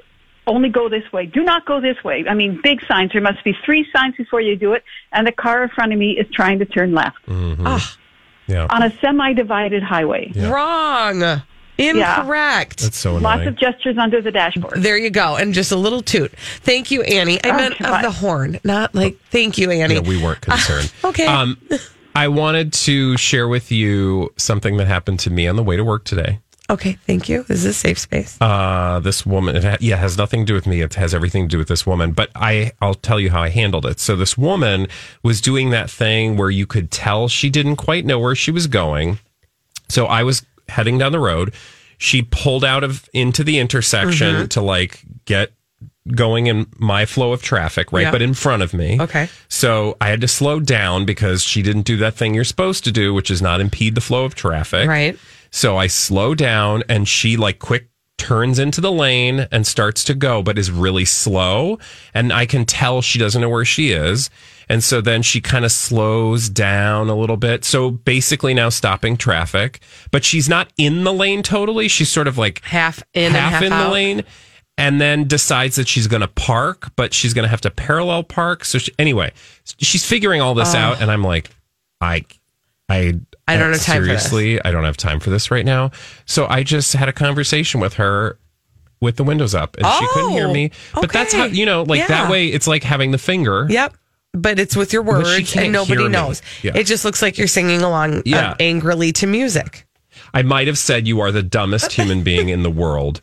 only 0.48 0.70
go 0.70 0.90
this 0.90 1.10
way. 1.14 1.26
Do 1.26 1.44
not 1.44 1.66
go 1.66 1.80
this 1.80 2.04
way. 2.04 2.26
I 2.28 2.34
mean, 2.34 2.60
big 2.62 2.86
signs. 2.86 3.12
There 3.14 3.22
must 3.22 3.44
be 3.44 3.56
three 3.66 3.88
signs 3.96 4.16
before 4.18 4.42
you 4.42 4.56
do 4.56 4.74
it, 4.74 4.84
and 5.12 5.26
the 5.26 5.32
car 5.32 5.64
in 5.64 5.70
front 5.70 5.94
of 5.94 6.00
me 6.00 6.12
is 6.18 6.28
trying 6.34 6.60
to 6.60 6.66
turn 6.66 6.94
left 6.94 7.18
Ah, 7.30 7.98
Yeah, 8.48 8.68
on 8.70 8.84
a 8.84 8.92
semi-divided 9.00 9.84
highway. 9.84 10.32
Wrong. 10.36 11.42
Incorrect. 11.76 12.80
that's 12.82 12.98
so 12.98 13.16
Lots 13.16 13.48
of 13.48 13.56
gestures 13.58 13.98
under 13.98 14.22
the 14.22 14.32
dashboard. 14.32 14.76
There 14.84 14.98
you 14.98 15.10
go. 15.10 15.36
And 15.36 15.54
just 15.54 15.72
a 15.72 15.76
little 15.76 16.02
toot. 16.02 16.32
Thank 16.62 16.92
you, 16.92 17.02
Annie. 17.02 17.44
I 17.44 17.52
meant 17.58 17.76
Okay, 17.82 17.86
of 17.86 18.02
the 18.04 18.12
horn, 18.12 18.60
not 18.64 18.94
like 18.94 19.18
thank 19.32 19.58
you, 19.58 19.72
Annie. 19.72 19.96
Yeah, 19.96 20.02
we 20.02 20.22
weren't 20.22 20.42
concerned. 20.42 20.92
Okay. 21.04 21.26
Um, 21.26 21.58
I 22.16 22.28
wanted 22.28 22.74
to 22.74 23.18
share 23.18 23.48
with 23.48 23.72
you 23.72 24.32
something 24.38 24.78
that 24.78 24.86
happened 24.88 25.20
to 25.22 25.30
me 25.32 25.48
on 25.48 25.56
the 25.56 25.64
way 25.64 25.76
to 25.76 25.84
work 25.84 26.04
today. 26.06 26.40
Okay, 26.74 26.94
thank 27.08 27.30
you. 27.30 27.44
This 27.44 27.60
is 27.60 27.66
a 27.66 27.74
safe 27.74 27.98
space. 27.98 28.38
Uh, 28.42 29.00
this 29.00 29.26
woman, 29.26 29.56
it 29.56 29.64
ha- 29.64 29.78
yeah, 29.80 29.96
has 29.96 30.18
nothing 30.18 30.42
to 30.42 30.46
do 30.46 30.54
with 30.54 30.68
me. 30.68 30.82
It 30.82 30.94
has 30.96 31.14
everything 31.14 31.44
to 31.44 31.48
do 31.52 31.58
with 31.58 31.68
this 31.68 31.86
woman. 31.86 32.12
But 32.12 32.30
I, 32.36 32.72
I'll 32.82 32.94
tell 32.94 33.20
you 33.20 33.30
how 33.32 33.42
I 33.42 33.50
handled 33.50 33.86
it. 33.86 34.00
So 34.00 34.16
this 34.16 34.38
woman 34.38 34.88
was 35.24 35.42
doing 35.42 35.70
that 35.72 35.90
thing 35.90 36.36
where 36.38 36.50
you 36.50 36.66
could 36.68 36.92
tell 36.92 37.28
she 37.28 37.50
didn't 37.50 37.78
quite 37.78 38.06
know 38.06 38.20
where 38.20 38.36
she 38.36 38.52
was 38.52 38.68
going. 38.68 39.20
So 39.90 40.06
I 40.06 40.24
was 40.24 40.46
heading 40.68 40.98
down 40.98 41.12
the 41.12 41.20
road. 41.20 41.54
She 41.98 42.22
pulled 42.24 42.66
out 42.66 42.84
of 42.84 43.10
into 43.14 43.44
the 43.44 43.60
intersection 43.60 44.36
Mm-hmm. 44.36 44.48
to 44.48 44.62
like 44.62 45.02
get 45.26 45.52
going 46.14 46.48
in 46.48 46.68
my 46.78 47.06
flow 47.06 47.32
of 47.32 47.42
traffic, 47.42 47.94
right? 47.94 48.02
Yeah. 48.02 48.12
But 48.12 48.22
in 48.22 48.34
front 48.34 48.62
of 48.62 48.74
me. 48.74 49.00
Okay. 49.00 49.30
So 49.48 49.96
I 50.02 50.10
had 50.10 50.20
to 50.22 50.28
slow 50.28 50.60
down 50.60 51.06
because 51.06 51.44
she 51.44 51.62
didn't 51.62 51.84
do 51.84 51.96
that 51.98 52.16
thing 52.16 52.34
you're 52.34 52.44
supposed 52.44 52.84
to 52.84 52.92
do, 52.92 53.14
which 53.14 53.32
is 53.32 53.42
not 53.42 53.62
impede 53.62 53.96
the 53.96 54.02
flow 54.02 54.26
of 54.26 54.36
traffic. 54.36 54.88
Right. 54.90 55.18
So 55.54 55.78
I 55.78 55.86
slow 55.86 56.34
down 56.34 56.82
and 56.90 57.08
she 57.08 57.38
like 57.38 57.60
quick 57.60 57.88
turns 58.18 58.58
into 58.58 58.82
the 58.82 58.92
lane 58.92 59.48
and 59.52 59.68
starts 59.68 60.04
to 60.06 60.16
go, 60.16 60.42
but 60.42 60.58
is 60.58 60.72
really 60.72 61.06
slow. 61.06 61.78
And 62.12 62.34
I 62.34 62.48
can 62.48 62.66
tell 62.66 63.04
she 63.04 63.20
doesn't 63.20 63.40
know 63.40 63.50
where 63.50 63.64
she 63.64 63.92
is. 63.92 64.32
And 64.68 64.84
so 64.84 65.00
then 65.00 65.22
she 65.22 65.42
kind 65.42 65.64
of 65.64 65.72
slows 65.72 66.50
down 66.50 67.08
a 67.08 67.16
little 67.16 67.38
bit. 67.38 67.66
So 67.66 67.92
basically 67.92 68.56
now 68.56 68.70
stopping 68.70 69.16
traffic, 69.16 69.80
but 70.10 70.26
she's 70.26 70.50
not 70.50 70.74
in 70.76 71.04
the 71.04 71.14
lane 71.14 71.44
totally. 71.44 71.88
She's 71.88 72.12
sort 72.12 72.28
of 72.28 72.40
like 72.40 72.64
Half 72.64 73.04
in 73.14 73.34
half, 73.34 73.52
half 73.52 73.62
in 73.62 73.72
out. 73.72 73.88
the 73.88 73.94
lane 73.94 74.24
and 74.76 75.00
then 75.00 75.28
decides 75.28 75.76
that 75.76 75.88
she's 75.88 76.08
going 76.08 76.22
to 76.22 76.28
park, 76.30 76.92
but 76.96 77.14
she's 77.14 77.36
going 77.36 77.44
to 77.44 77.50
have 77.50 77.62
to 77.62 77.70
parallel 77.70 78.24
park. 78.24 78.66
So 78.66 78.80
she, 78.80 78.92
anyway, 78.98 79.32
she's 79.78 80.04
figuring 80.04 80.42
all 80.42 80.56
this 80.56 80.74
oh. 80.74 80.80
out. 80.80 81.00
And 81.00 81.12
I'm 81.12 81.24
like, 81.24 81.52
I, 82.02 82.26
I, 82.94 83.14
I 83.48 83.58
don't 83.58 83.72
have 83.74 83.82
time 83.82 84.02
for 84.02 84.08
this. 84.08 84.30
seriously, 84.30 84.64
I 84.64 84.72
don't 84.72 84.84
have 84.84 84.98
time 84.98 85.20
for 85.20 85.30
this 85.30 85.52
right 85.52 85.66
now. 85.66 85.92
So 86.26 86.48
I 86.48 86.64
just 86.64 86.94
had 86.94 87.10
a 87.10 87.14
conversation 87.14 87.80
with 87.80 87.96
her 87.96 88.38
with 89.02 89.18
the 89.18 89.24
windows 89.24 89.54
up 89.54 89.76
and 89.78 89.86
she 89.86 90.08
couldn't 90.14 90.32
hear 90.32 90.48
Oh, 90.48 90.54
me. 90.54 90.72
But 90.94 91.12
that's 91.12 91.34
how, 91.34 91.46
you 91.46 91.66
know, 91.66 91.84
like 91.84 92.00
Yeah. 92.00 92.08
that 92.08 92.32
way 92.32 92.48
it's 92.48 92.68
like 92.68 92.84
having 92.84 93.12
the 93.12 93.18
finger. 93.18 93.68
Yep. 93.70 93.96
But 94.34 94.60
it's 94.60 94.76
with 94.76 94.94
your 94.94 95.04
But 95.04 95.26
she 95.26 95.34
words 95.40 95.52
can't 95.54 95.66
and 95.66 95.74
nobody 95.74 96.00
hear 96.02 96.10
me. 96.10 96.14
knows. 96.14 96.42
Yeah. 96.62 96.72
It 96.76 96.86
just 96.86 97.04
looks 97.04 97.22
like 97.22 97.38
you're 97.38 97.48
singing 97.48 97.82
along 97.82 98.20
uh, 98.20 98.22
Yeah. 98.26 98.56
angrily 98.60 99.12
to 99.14 99.28
music. 99.28 99.86
I 100.34 100.42
might 100.42 100.68
have 100.68 100.78
said 100.78 101.08
you 101.08 101.20
are 101.20 101.32
the 101.32 101.44
dumbest 101.44 101.92
human 102.00 102.24
being 102.24 102.48
in 102.50 102.64
the 102.64 102.72
world. 102.72 103.20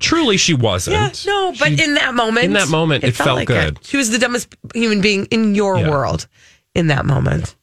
Truly, 0.00 0.36
she 0.38 0.54
wasn't. 0.54 0.94
Yeah, 0.94 1.30
no, 1.32 1.52
but 1.58 1.78
in 1.78 1.94
that 1.94 2.14
moment, 2.14 2.46
in 2.46 2.52
that 2.54 2.68
moment, 2.68 3.04
it 3.04 3.14
felt 3.14 3.44
good. 3.46 3.78
She 3.82 3.96
was 3.98 4.10
the 4.10 4.18
dumbest 4.18 4.54
human 4.74 5.00
being 5.02 5.26
in 5.26 5.54
your 5.54 5.78
Yeah. 5.78 5.90
world 5.90 6.26
in 6.74 6.86
that 6.86 7.04
moment. 7.04 7.54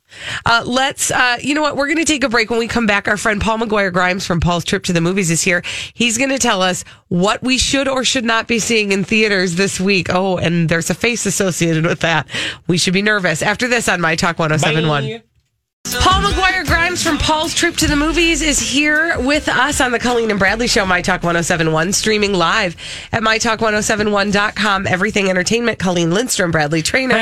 Uh, 0.46 0.64
let's, 0.66 1.12
uh, 1.12 1.38
you 1.42 1.54
know 1.54 1.62
what? 1.62 1.76
We're 1.76 1.88
going 1.88 1.98
to 1.98 2.06
take 2.06 2.24
a 2.24 2.30
break. 2.30 2.50
When 2.50 2.60
we 2.60 2.68
come 2.68 2.86
back, 2.86 3.08
our 3.08 3.18
friend 3.18 3.42
Paul 3.42 3.60
McGuire 3.60 3.92
Grimes 3.92 4.26
from 4.26 4.40
Paul's 4.40 4.64
Trip 4.64 4.84
to 4.86 4.94
the 4.94 5.02
Movies 5.02 5.30
is 5.30 5.42
here. 5.42 5.64
He's 5.94 6.18
going 6.18 6.30
to 6.30 6.40
tell 6.40 6.62
us 6.62 6.84
what 7.10 7.42
we 7.44 7.58
should 7.58 7.88
or 7.88 8.04
should 8.04 8.26
not 8.26 8.48
be 8.48 8.60
seeing 8.60 8.92
in 8.92 9.04
theaters 9.04 9.56
this 9.56 9.80
week. 9.80 10.08
Oh, 10.10 10.38
and 10.38 10.70
there's 10.70 10.90
a 10.90 10.96
face 10.96 11.26
associated 11.26 11.86
with 11.86 12.00
that. 12.02 12.28
We 12.68 12.78
should 12.78 12.94
be 12.94 13.02
nervous. 13.02 13.42
After 13.42 13.68
this 13.68 13.90
on 13.90 14.02
My 14.02 14.16
Talk 14.16 14.40
1071. 14.40 15.04
Bye. 15.04 15.24
Paul 15.96 16.22
McGuire 16.22 16.66
Grimes 16.66 17.02
from 17.02 17.18
Paul's 17.18 17.54
Trip 17.54 17.76
to 17.78 17.88
the 17.88 17.96
Movies 17.96 18.42
is 18.42 18.60
here 18.60 19.18
with 19.20 19.48
us 19.48 19.80
on 19.80 19.92
the 19.92 20.00
Colleen 20.00 20.32
and 20.32 20.40
Bradley 20.40 20.68
Show, 20.68 20.86
My 20.86 21.02
Talk 21.02 21.24
1071, 21.24 21.94
streaming 21.94 22.34
live 22.34 22.76
at 23.14 23.22
MyTalk1071.com. 23.22 24.86
Everything 24.86 25.30
Entertainment, 25.30 25.80
Colleen 25.80 26.12
Lindstrom, 26.12 26.52
Bradley 26.52 26.82
Traynor. 26.82 27.16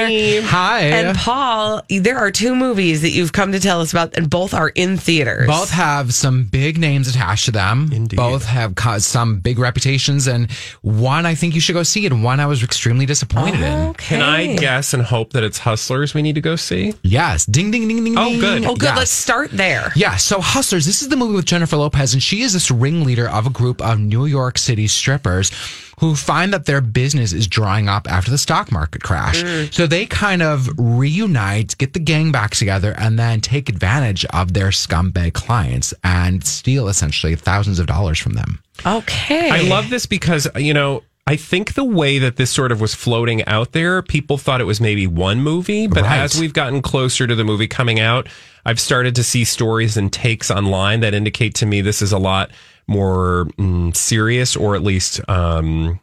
Hi. 0.47 0.79
And 0.81 1.15
Paul, 1.15 1.83
there 1.89 2.17
are 2.17 2.31
two 2.31 2.55
movies 2.55 3.03
that 3.03 3.11
you've 3.11 3.33
come 3.33 3.51
to 3.51 3.59
tell 3.59 3.81
us 3.81 3.91
about, 3.91 4.17
and 4.17 4.29
both 4.29 4.53
are 4.53 4.69
in 4.69 4.97
theaters. 4.97 5.47
Both 5.47 5.69
have 5.69 6.13
some 6.13 6.45
big 6.45 6.79
names 6.79 7.07
attached 7.07 7.45
to 7.45 7.51
them. 7.51 7.91
Indeed. 7.91 8.17
Both 8.17 8.45
have 8.45 8.73
caused 8.73 9.05
some 9.05 9.39
big 9.41 9.59
reputations, 9.59 10.25
and 10.27 10.51
one 10.81 11.25
I 11.27 11.35
think 11.35 11.53
you 11.53 11.61
should 11.61 11.73
go 11.73 11.83
see, 11.83 12.05
and 12.07 12.23
one 12.23 12.39
I 12.39 12.47
was 12.47 12.63
extremely 12.63 13.05
disappointed 13.05 13.61
in. 13.61 13.89
Okay. 13.89 14.05
Can 14.15 14.21
I 14.21 14.55
guess 14.55 14.93
and 14.93 15.03
hope 15.03 15.33
that 15.33 15.43
it's 15.43 15.59
Hustlers 15.59 16.13
we 16.13 16.21
need 16.23 16.35
to 16.35 16.41
go 16.41 16.55
see? 16.55 16.93
Yes, 17.03 17.45
ding 17.45 17.69
ding 17.69 17.87
ding 17.87 18.03
ding. 18.03 18.17
Oh, 18.17 18.29
ding. 18.29 18.54
Good. 18.61 18.69
Oh, 18.69 18.75
good. 18.75 18.85
Yes. 18.85 18.97
Let's 18.97 19.11
start 19.11 19.51
there. 19.51 19.91
Yeah, 19.95 20.15
so 20.17 20.41
Hustlers, 20.41 20.85
this 20.85 21.01
is 21.01 21.09
the 21.09 21.15
movie 21.15 21.35
with 21.35 21.45
Jennifer 21.45 21.77
Lopez, 21.77 22.13
and 22.13 22.21
she 22.21 22.41
is 22.41 22.53
this 22.53 22.71
ringleader 22.71 23.29
of 23.29 23.47
a 23.47 23.49
group 23.49 23.81
of 23.81 23.99
New 23.99 24.25
York 24.25 24.57
City 24.57 24.87
strippers 24.87 25.51
who 25.99 26.15
find 26.15 26.51
that 26.53 26.65
their 26.65 26.81
business 26.81 27.31
is 27.31 27.47
drying 27.47 27.87
up 27.87 28.09
after 28.11 28.29
the 28.29 28.37
stock 28.37 28.71
market 28.71 29.01
crash. 29.01 29.41
Mm. 29.41 29.73
So 29.73 29.87
they 29.87 30.05
kind 30.05 30.41
of 30.41 30.69
reunite, 30.77 31.77
get 31.77 31.93
the 31.93 31.99
gang 31.99 32.31
back 32.31 32.51
together, 32.51 32.93
and 32.97 33.17
then 33.17 33.39
take 33.39 33.69
advantage 33.69 34.25
of 34.25 34.53
their 34.53 34.69
scumbag 34.69 35.33
clients 35.33 35.93
and 36.03 36.45
steal 36.45 36.89
essentially 36.89 37.35
thousands 37.35 37.79
of 37.79 37.87
dollars 37.87 38.19
from 38.19 38.33
them. 38.33 38.61
Okay. 38.85 39.49
I 39.49 39.61
love 39.61 39.89
this 39.89 40.05
because, 40.05 40.47
you 40.57 40.73
know, 40.73 41.01
I 41.27 41.37
think 41.37 41.73
the 41.73 41.83
way 41.83 42.19
that 42.19 42.35
this 42.35 42.51
sort 42.51 42.71
of 42.71 42.79
was 42.79 42.93
floating 42.93 43.43
out 43.45 43.71
there, 43.71 44.03
people 44.03 44.37
thought 44.37 44.61
it 44.61 44.65
was 44.65 44.79
maybe 44.79 45.07
one 45.07 45.41
movie. 45.41 45.87
But 45.87 46.03
Right. 46.03 46.19
as 46.19 46.39
we've 46.39 46.53
gotten 46.53 46.83
closer 46.83 47.25
to 47.25 47.33
the 47.33 47.43
movie 47.43 47.67
coming 47.67 47.99
out, 47.99 48.27
I've 48.63 48.79
started 48.79 49.15
to 49.15 49.23
see 49.23 49.43
stories 49.43 49.97
and 49.97 50.13
takes 50.13 50.51
online 50.51 50.99
that 50.99 51.15
indicate 51.15 51.55
to 51.55 51.65
me 51.65 51.81
this 51.81 52.01
is 52.03 52.11
a 52.11 52.19
lot 52.19 52.51
more 52.87 53.47
mm, 53.57 53.95
serious 53.95 54.55
or 54.55 54.75
at 54.75 54.83
least 54.83 55.19
um, 55.27 55.99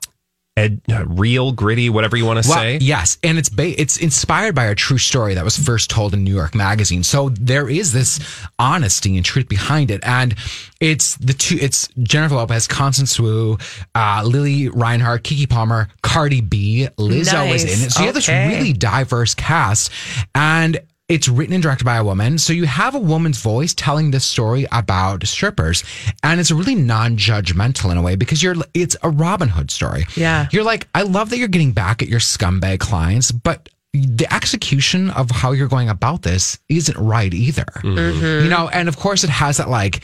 ed, 0.57 0.81
uh, 0.93 1.05
real, 1.07 1.53
gritty, 1.53 1.89
whatever 1.89 2.17
you 2.17 2.27
want 2.27 2.43
to 2.43 2.49
Well, 2.49 2.59
say. 2.59 2.79
yes, 2.81 3.17
and 3.23 3.39
it's 3.39 3.49
ba- 3.49 3.81
it's 3.81 3.97
inspired 3.97 4.55
by 4.55 4.67
a 4.67 4.75
true 4.75 4.99
story 4.99 5.35
that 5.35 5.45
was 5.45 5.57
first 5.59 5.89
told 5.89 6.13
in 6.13 6.25
New 6.25 6.35
York 6.35 6.55
Magazine. 6.55 7.03
So 7.03 7.31
there 7.31 7.69
is 7.71 7.93
this 7.93 8.21
honesty 8.59 9.17
and 9.17 9.25
truth 9.25 9.49
behind 9.49 9.91
it, 9.91 10.01
and 10.05 10.35
it's 10.81 11.17
the 11.17 11.33
two. 11.33 11.57
It's 11.61 11.89
Jennifer 12.03 12.35
Lopez, 12.35 12.67
Constance 12.67 13.19
Wu, 13.19 13.57
uh, 13.95 14.23
Lili 14.27 14.69
Reinhart, 14.69 15.25
Keke 15.25 15.49
Palmer, 15.49 15.89
Cardi 16.03 16.43
B, 16.43 16.89
Lizzo 16.99 17.51
is 17.55 17.65
Nice. 17.65 17.81
in 17.81 17.87
it. 17.87 17.93
So 17.93 18.01
you 18.01 18.07
have 18.07 18.15
this 18.15 18.29
really 18.29 18.73
diverse 18.75 19.35
cast, 19.35 19.91
and. 20.35 20.79
It's 21.13 21.29
written 21.29 21.53
and 21.53 21.63
directed 21.63 21.85
by 21.85 21.97
a 21.97 22.05
woman. 22.05 22.39
So 22.39 22.55
you 22.55 22.65
have 22.65 22.95
a 22.95 22.99
woman's 22.99 23.39
voice 23.43 23.75
telling 23.75 24.13
this 24.13 24.25
story 24.25 24.67
about 24.73 25.27
strippers. 25.27 25.85
And 26.23 26.41
it's 26.41 26.51
really 26.51 26.75
non-judgmental 26.75 27.91
in 27.93 27.99
a 27.99 28.03
way 28.03 28.17
because 28.17 28.43
you're 28.43 28.55
it's 28.73 28.97
a 29.03 29.11
Robin 29.11 29.49
Hood 29.51 29.71
story. 29.71 30.07
Yeah. 30.17 30.49
You're 30.53 30.65
like, 30.65 30.89
I 30.95 31.03
love 31.03 31.29
that 31.31 31.37
you're 31.37 31.49
getting 31.49 31.73
back 31.73 32.01
at 32.01 32.09
your 32.09 32.19
scumbag 32.21 32.81
clients, 32.81 33.31
but 33.31 33.69
the 33.93 34.27
execution 34.33 35.11
of 35.11 35.31
how 35.31 35.53
you're 35.53 35.69
going 35.69 35.91
about 35.91 36.23
this 36.23 36.59
isn't 36.71 36.97
right 36.97 37.35
either. 37.35 37.67
Mm-hmm. 37.83 38.45
You 38.45 38.49
know, 38.49 38.71
and 38.71 38.89
of 38.89 38.97
course 38.97 39.23
it 39.23 39.29
has 39.29 39.59
that 39.59 39.69
like 39.69 40.01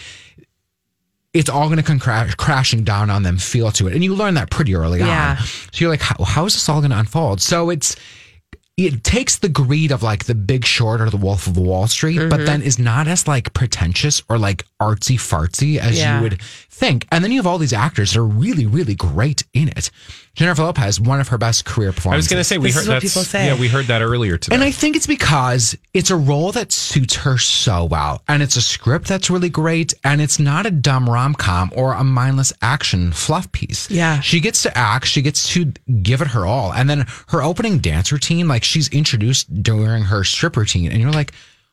it's 1.32 1.48
all 1.48 1.66
going 1.68 1.78
to 1.78 1.82
come 1.82 1.98
crash, 1.98 2.34
crashing 2.34 2.84
down 2.84 3.08
on 3.08 3.22
them 3.22 3.38
feel 3.38 3.70
to 3.72 3.86
it. 3.86 3.94
And 3.94 4.04
you 4.04 4.14
learn 4.14 4.34
that 4.34 4.50
pretty 4.50 4.74
early 4.74 4.98
Yeah. 4.98 5.36
on. 5.38 5.46
So 5.46 5.80
you're 5.80 5.90
like, 5.90 6.02
how, 6.02 6.22
how 6.24 6.44
is 6.44 6.52
this 6.52 6.68
all 6.68 6.80
going 6.80 6.90
to 6.90 6.98
unfold? 6.98 7.40
So 7.40 7.70
it's, 7.70 7.96
it 8.78 9.02
takes 9.02 9.36
the 9.38 9.48
greed 9.48 9.90
of 9.90 10.02
like 10.04 10.24
the 10.26 10.34
big 10.36 10.64
short 10.64 11.00
or 11.00 11.10
the 11.10 11.16
wolf 11.16 11.46
of 11.48 11.56
wall 11.58 11.86
street 11.88 12.16
Mm-hmm. 12.18 12.28
but 12.30 12.46
then 12.46 12.62
is 12.62 12.78
not 12.78 13.08
as 13.08 13.26
like 13.28 13.52
pretentious 13.52 14.22
or 14.30 14.38
like 14.38 14.64
artsy 14.80 15.16
fartsy 15.16 15.78
as 15.78 15.98
Yeah. 15.98 16.16
you 16.18 16.22
would 16.22 16.40
think 16.78 17.06
and 17.10 17.22
then 17.24 17.30
you 17.32 17.38
have 17.38 17.46
all 17.46 17.58
these 17.58 17.72
actors 17.72 18.12
that 18.12 18.20
are 18.20 18.24
really 18.24 18.64
really 18.66 18.94
great 18.94 19.42
in 19.52 19.68
it 19.68 19.90
jennifer 20.34 20.62
lopez 20.62 21.00
one 21.00 21.20
of 21.20 21.28
her 21.28 21.38
best 21.38 21.64
career 21.64 21.92
performances. 21.92 22.14
I 22.14 22.16
was 22.16 22.28
going 22.28 22.40
to 22.40 22.44
say 22.44 22.58
we 22.58 22.68
This 22.68 22.76
heard 22.76 22.82
is 22.82 22.88
what 22.88 22.94
that's- 22.94 23.12
people 23.14 23.24
say. 23.24 23.46
Yeah, 23.46 23.58
we 23.58 23.66
heard 23.68 23.86
that 23.86 24.02
earlier 24.02 24.38
today. 24.38 24.54
and 24.54 24.62
I 24.62 24.70
think 24.70 24.94
it's 24.94 25.06
because 25.06 25.76
it's 25.92 26.10
a 26.10 26.16
role 26.16 26.52
that 26.52 26.70
suits 26.70 27.16
her 27.16 27.36
so 27.38 27.84
well. 27.84 28.22
And 28.28 28.42
it's 28.42 28.54
a 28.56 28.60
script 28.62 29.08
that's 29.08 29.28
really 29.30 29.48
great. 29.48 29.94
And 30.04 30.20
it's 30.20 30.38
not 30.38 30.64
a 30.66 30.70
dumb 30.70 31.08
rom 31.10 31.34
com 31.34 31.72
or 31.74 31.92
a 31.94 32.04
mindless 32.04 32.52
action 32.62 33.10
fluff 33.12 33.50
piece. 33.50 33.90
Yeah. 33.90 34.20
She 34.20 34.38
gets 34.38 34.62
to 34.62 34.78
act, 34.78 35.06
she 35.06 35.22
gets 35.22 35.48
to 35.54 35.72
give 36.02 36.20
it 36.22 36.28
her 36.28 36.46
all. 36.46 36.72
And 36.72 36.88
then 36.88 37.06
her 37.28 37.42
opening 37.42 37.78
dance 37.78 38.12
routine, 38.12 38.46
like 38.46 38.62
she's 38.62 38.88
introduced 38.90 39.62
during 39.62 40.04
her 40.04 40.22
strip 40.22 40.56
routine. 40.56 40.92
And 40.92 41.00
you're 41.00 41.10
like, 41.10 41.32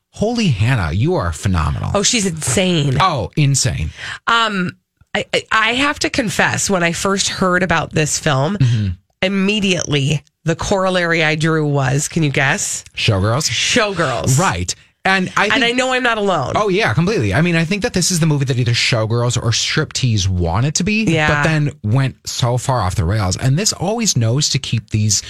holy 0.10 0.48
Hannah, 0.48 0.92
you 0.92 1.14
are 1.16 1.32
phenomenal. 1.32 1.92
Oh, 1.94 2.02
she's 2.04 2.26
insane. 2.26 2.98
Oh, 3.00 3.32
insane. 3.36 3.92
Um, 4.26 4.72
I, 5.16 5.44
I- 5.52 5.74
have 5.74 6.00
to 6.00 6.10
confess, 6.10 6.70
when 6.70 6.84
I 6.84 6.92
first 6.92 7.30
heard 7.30 7.64
about 7.64 7.92
this 7.92 8.20
film, 8.20 8.58
Mm-hmm. 8.58 8.88
immediately 9.22 10.24
the 10.44 10.56
corollary 10.56 11.24
I 11.24 11.36
drew 11.36 11.68
was, 11.68 12.08
can 12.08 12.24
you 12.24 12.30
guess? 12.32 12.84
Showgirls. 12.96 13.50
Showgirls. 13.50 14.38
Right. 14.40 14.74
And 15.04 15.30
I 15.38 15.44
think, 15.44 15.54
And 15.56 15.64
I 15.64 15.72
know 15.72 15.94
I'm 15.94 16.02
not 16.04 16.18
alone. 16.18 16.54
Oh 16.56 16.68
yeah, 16.68 16.92
completely. 16.94 17.32
I 17.34 17.42
mean, 17.42 17.56
I 17.56 17.64
think 17.64 17.84
that 17.84 17.94
this 17.94 18.10
is 18.10 18.20
the 18.20 18.26
movie 18.26 18.46
that 18.46 18.58
either 18.58 18.72
Showgirls 18.72 19.38
or 19.38 19.52
Striptease 19.52 20.28
wanted 20.28 20.74
to 20.76 20.84
be, 20.84 21.04
Yeah. 21.04 21.28
but 21.28 21.44
then 21.48 21.72
went 21.84 22.28
so 22.28 22.58
far 22.58 22.80
off 22.82 22.96
the 22.96 23.06
rails. 23.06 23.38
And 23.38 23.58
this 23.58 23.72
always 23.74 24.18
knows 24.18 24.50
to 24.50 24.60
keep 24.60 24.90
these 24.90 25.22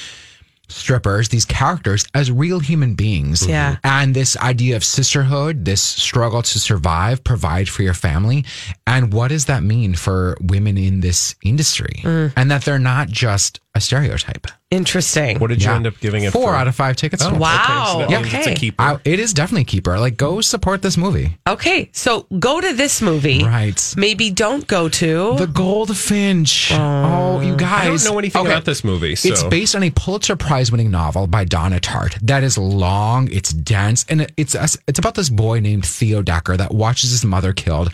strippers, 0.68 1.30
these 1.30 1.46
characters, 1.46 2.06
as 2.14 2.32
real 2.32 2.60
human 2.60 2.96
beings. 2.96 3.46
Yeah. 3.46 3.78
And 3.84 4.16
this 4.16 4.38
idea 4.38 4.76
of 4.76 4.84
sisterhood, 4.84 5.66
this 5.66 5.82
struggle 5.82 6.42
to 6.42 6.60
survive, 6.60 7.24
provide 7.24 7.70
for 7.70 7.84
your 7.84 7.94
family, 7.94 8.46
and 8.88 9.14
what 9.14 9.30
does 9.30 9.46
that 9.46 9.64
mean 9.64 9.96
for 9.96 10.38
women 10.42 10.78
in 10.78 11.02
this 11.02 11.36
industry? 11.44 12.02
Mm. 12.02 12.34
And 12.36 12.52
that 12.52 12.64
they're 12.64 12.80
not 12.80 13.10
just 13.10 13.60
a 13.76 13.82
stereotype. 13.82 14.48
Interesting. 14.72 15.40
what 15.40 15.48
did 15.48 15.62
you 15.62 15.70
Yeah. 15.70 15.76
end 15.76 15.88
up 15.88 15.94
giving 16.02 16.24
it 16.24 16.34
Four 16.34 16.52
for? 16.52 16.56
out 16.56 16.68
of 16.68 16.76
five 16.76 16.96
tickets. 16.98 17.24
Oh, 17.24 17.30
sold. 17.30 17.40
Wow. 17.40 17.54
Okay, 17.54 17.92
so 17.92 18.00
that 18.00 18.10
means 18.24 18.34
it's 18.34 18.48
a 18.48 18.50
Okay. 18.52 18.56
keeper. 18.56 18.84
I- 18.84 18.98
it 19.06 19.20
is 19.20 19.32
definitely 19.34 19.62
a 19.62 19.66
keeper. 19.66 20.00
Like, 20.00 20.18
go 20.18 20.42
support 20.42 20.82
this 20.82 20.98
movie. 20.98 21.38
Okay, 21.48 21.90
so 21.94 22.26
go 22.40 22.60
to 22.60 22.74
this 22.74 23.02
movie. 23.02 23.44
Right. 23.46 23.94
Maybe 23.96 24.32
don't 24.32 24.66
go 24.68 24.90
to. 24.90 25.36
The 25.38 25.48
Goldfinch. 25.48 26.72
Oh, 26.74 27.38
oh 27.38 27.42
you 27.42 27.56
guys. 27.56 27.84
I 27.84 27.86
don't 28.06 28.14
know 28.14 28.20
anything 28.20 28.42
Okay. 28.42 28.52
about 28.52 28.66
this 28.66 28.84
movie. 28.84 29.16
So. 29.16 29.30
It's 29.30 29.44
based 29.44 29.76
on 29.76 29.84
a 29.84 29.92
Pulitzer 29.92 30.36
Prize 30.36 30.72
winning 30.72 30.92
novel 30.92 31.28
by 31.28 31.46
Donna 31.46 31.80
Tartt 31.80 32.18
that 32.22 32.44
is 32.44 32.58
long, 32.58 33.30
it's 33.32 33.54
dense, 33.54 34.04
and 34.10 34.22
it- 34.22 34.34
it's 34.36 34.56
it's 34.88 35.00
about 35.00 35.16
this 35.16 35.30
boy 35.30 35.60
named 35.60 35.86
Theo 35.86 36.22
Decker 36.22 36.58
that 36.58 36.74
watches 36.74 37.12
his 37.12 37.24
mother 37.24 37.54
killed 37.54 37.92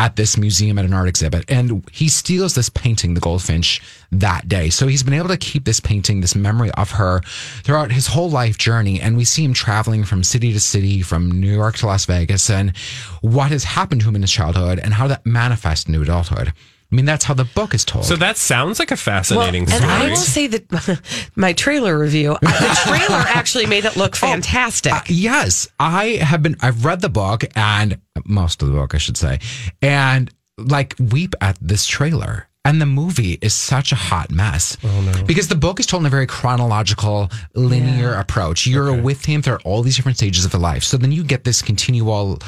at 0.00 0.16
this 0.16 0.38
museum 0.38 0.78
at 0.78 0.86
an 0.86 0.94
art 0.94 1.08
exhibit 1.08 1.44
and 1.46 1.86
he 1.92 2.08
steals 2.08 2.54
this 2.54 2.70
painting 2.70 3.12
the 3.12 3.20
goldfinch 3.20 3.82
that 4.10 4.48
day. 4.48 4.70
So 4.70 4.86
he's 4.86 5.02
been 5.02 5.12
able 5.12 5.28
to 5.28 5.36
keep 5.36 5.66
this 5.66 5.78
painting 5.78 6.22
this 6.22 6.34
memory 6.34 6.70
of 6.70 6.92
her 6.92 7.20
throughout 7.64 7.92
his 7.92 8.06
whole 8.06 8.30
life 8.30 8.56
journey 8.56 8.98
and 8.98 9.14
we 9.14 9.26
see 9.26 9.44
him 9.44 9.52
traveling 9.52 10.04
from 10.04 10.24
city 10.24 10.54
to 10.54 10.60
city 10.60 11.02
from 11.02 11.30
new 11.30 11.52
york 11.52 11.76
to 11.76 11.86
las 11.86 12.06
vegas 12.06 12.48
and 12.48 12.74
what 13.20 13.50
has 13.50 13.62
happened 13.62 14.00
to 14.00 14.08
him 14.08 14.16
in 14.16 14.22
his 14.22 14.32
childhood 14.32 14.80
and 14.82 14.94
how 14.94 15.06
that 15.06 15.26
manifests 15.26 15.86
into 15.86 16.00
adulthood 16.00 16.54
i 16.90 16.94
mean 16.94 17.04
that's 17.04 17.24
how 17.24 17.34
the 17.34 17.44
book 17.44 17.74
is 17.74 17.84
told 17.84 18.04
so 18.04 18.16
that 18.16 18.36
sounds 18.36 18.78
like 18.78 18.90
a 18.90 18.96
fascinating 18.96 19.66
story. 19.66 19.82
and 19.82 19.90
I 19.90 19.96
story. 19.98 20.10
will 20.10 20.16
say 20.16 20.46
that 20.48 21.30
my 21.36 21.52
trailer 21.52 21.98
review, 21.98 22.36
the 22.40 22.80
trailer 22.84 23.22
actually 23.28 23.66
made 23.66 23.84
it 23.84 23.96
look 23.96 24.16
fantastic. 24.16 24.92
Uh, 24.92 25.00
yes, 25.06 25.68
I 25.78 26.18
have 26.22 26.42
been. 26.42 26.56
I've 26.60 26.84
read 26.84 27.00
the 27.00 27.08
book 27.08 27.44
and 27.56 28.00
most 28.24 28.62
of 28.62 28.68
the 28.68 28.74
book, 28.74 28.94
I 28.94 28.98
should 28.98 29.16
say, 29.16 29.38
and 29.80 30.30
like 30.58 30.94
weep 30.98 31.34
at 31.40 31.56
this 31.60 31.86
trailer. 31.86 32.48
And 32.64 32.78
the 32.80 32.86
movie 32.86 33.38
is 33.40 33.54
such 33.54 33.90
a 33.90 33.94
hot 33.94 34.30
mess. 34.30 34.76
Oh 34.84 35.00
no! 35.00 35.24
Because 35.24 35.48
the 35.48 35.54
book 35.54 35.80
is 35.80 35.86
told 35.86 36.02
in 36.02 36.06
a 36.06 36.10
very 36.10 36.26
chronological, 36.26 37.30
linear 37.54 38.14
approach. 38.14 38.66
You're 38.66 38.92
with 39.00 39.24
him 39.24 39.40
through 39.40 39.58
all 39.64 39.82
these 39.82 39.96
different 39.96 40.18
stages 40.18 40.44
of 40.44 40.50
the 40.50 40.58
life. 40.58 40.84
So 40.84 40.96
then 40.98 41.10
you 41.10 41.24
get 41.24 41.44
this 41.44 41.62
continual 41.62 42.38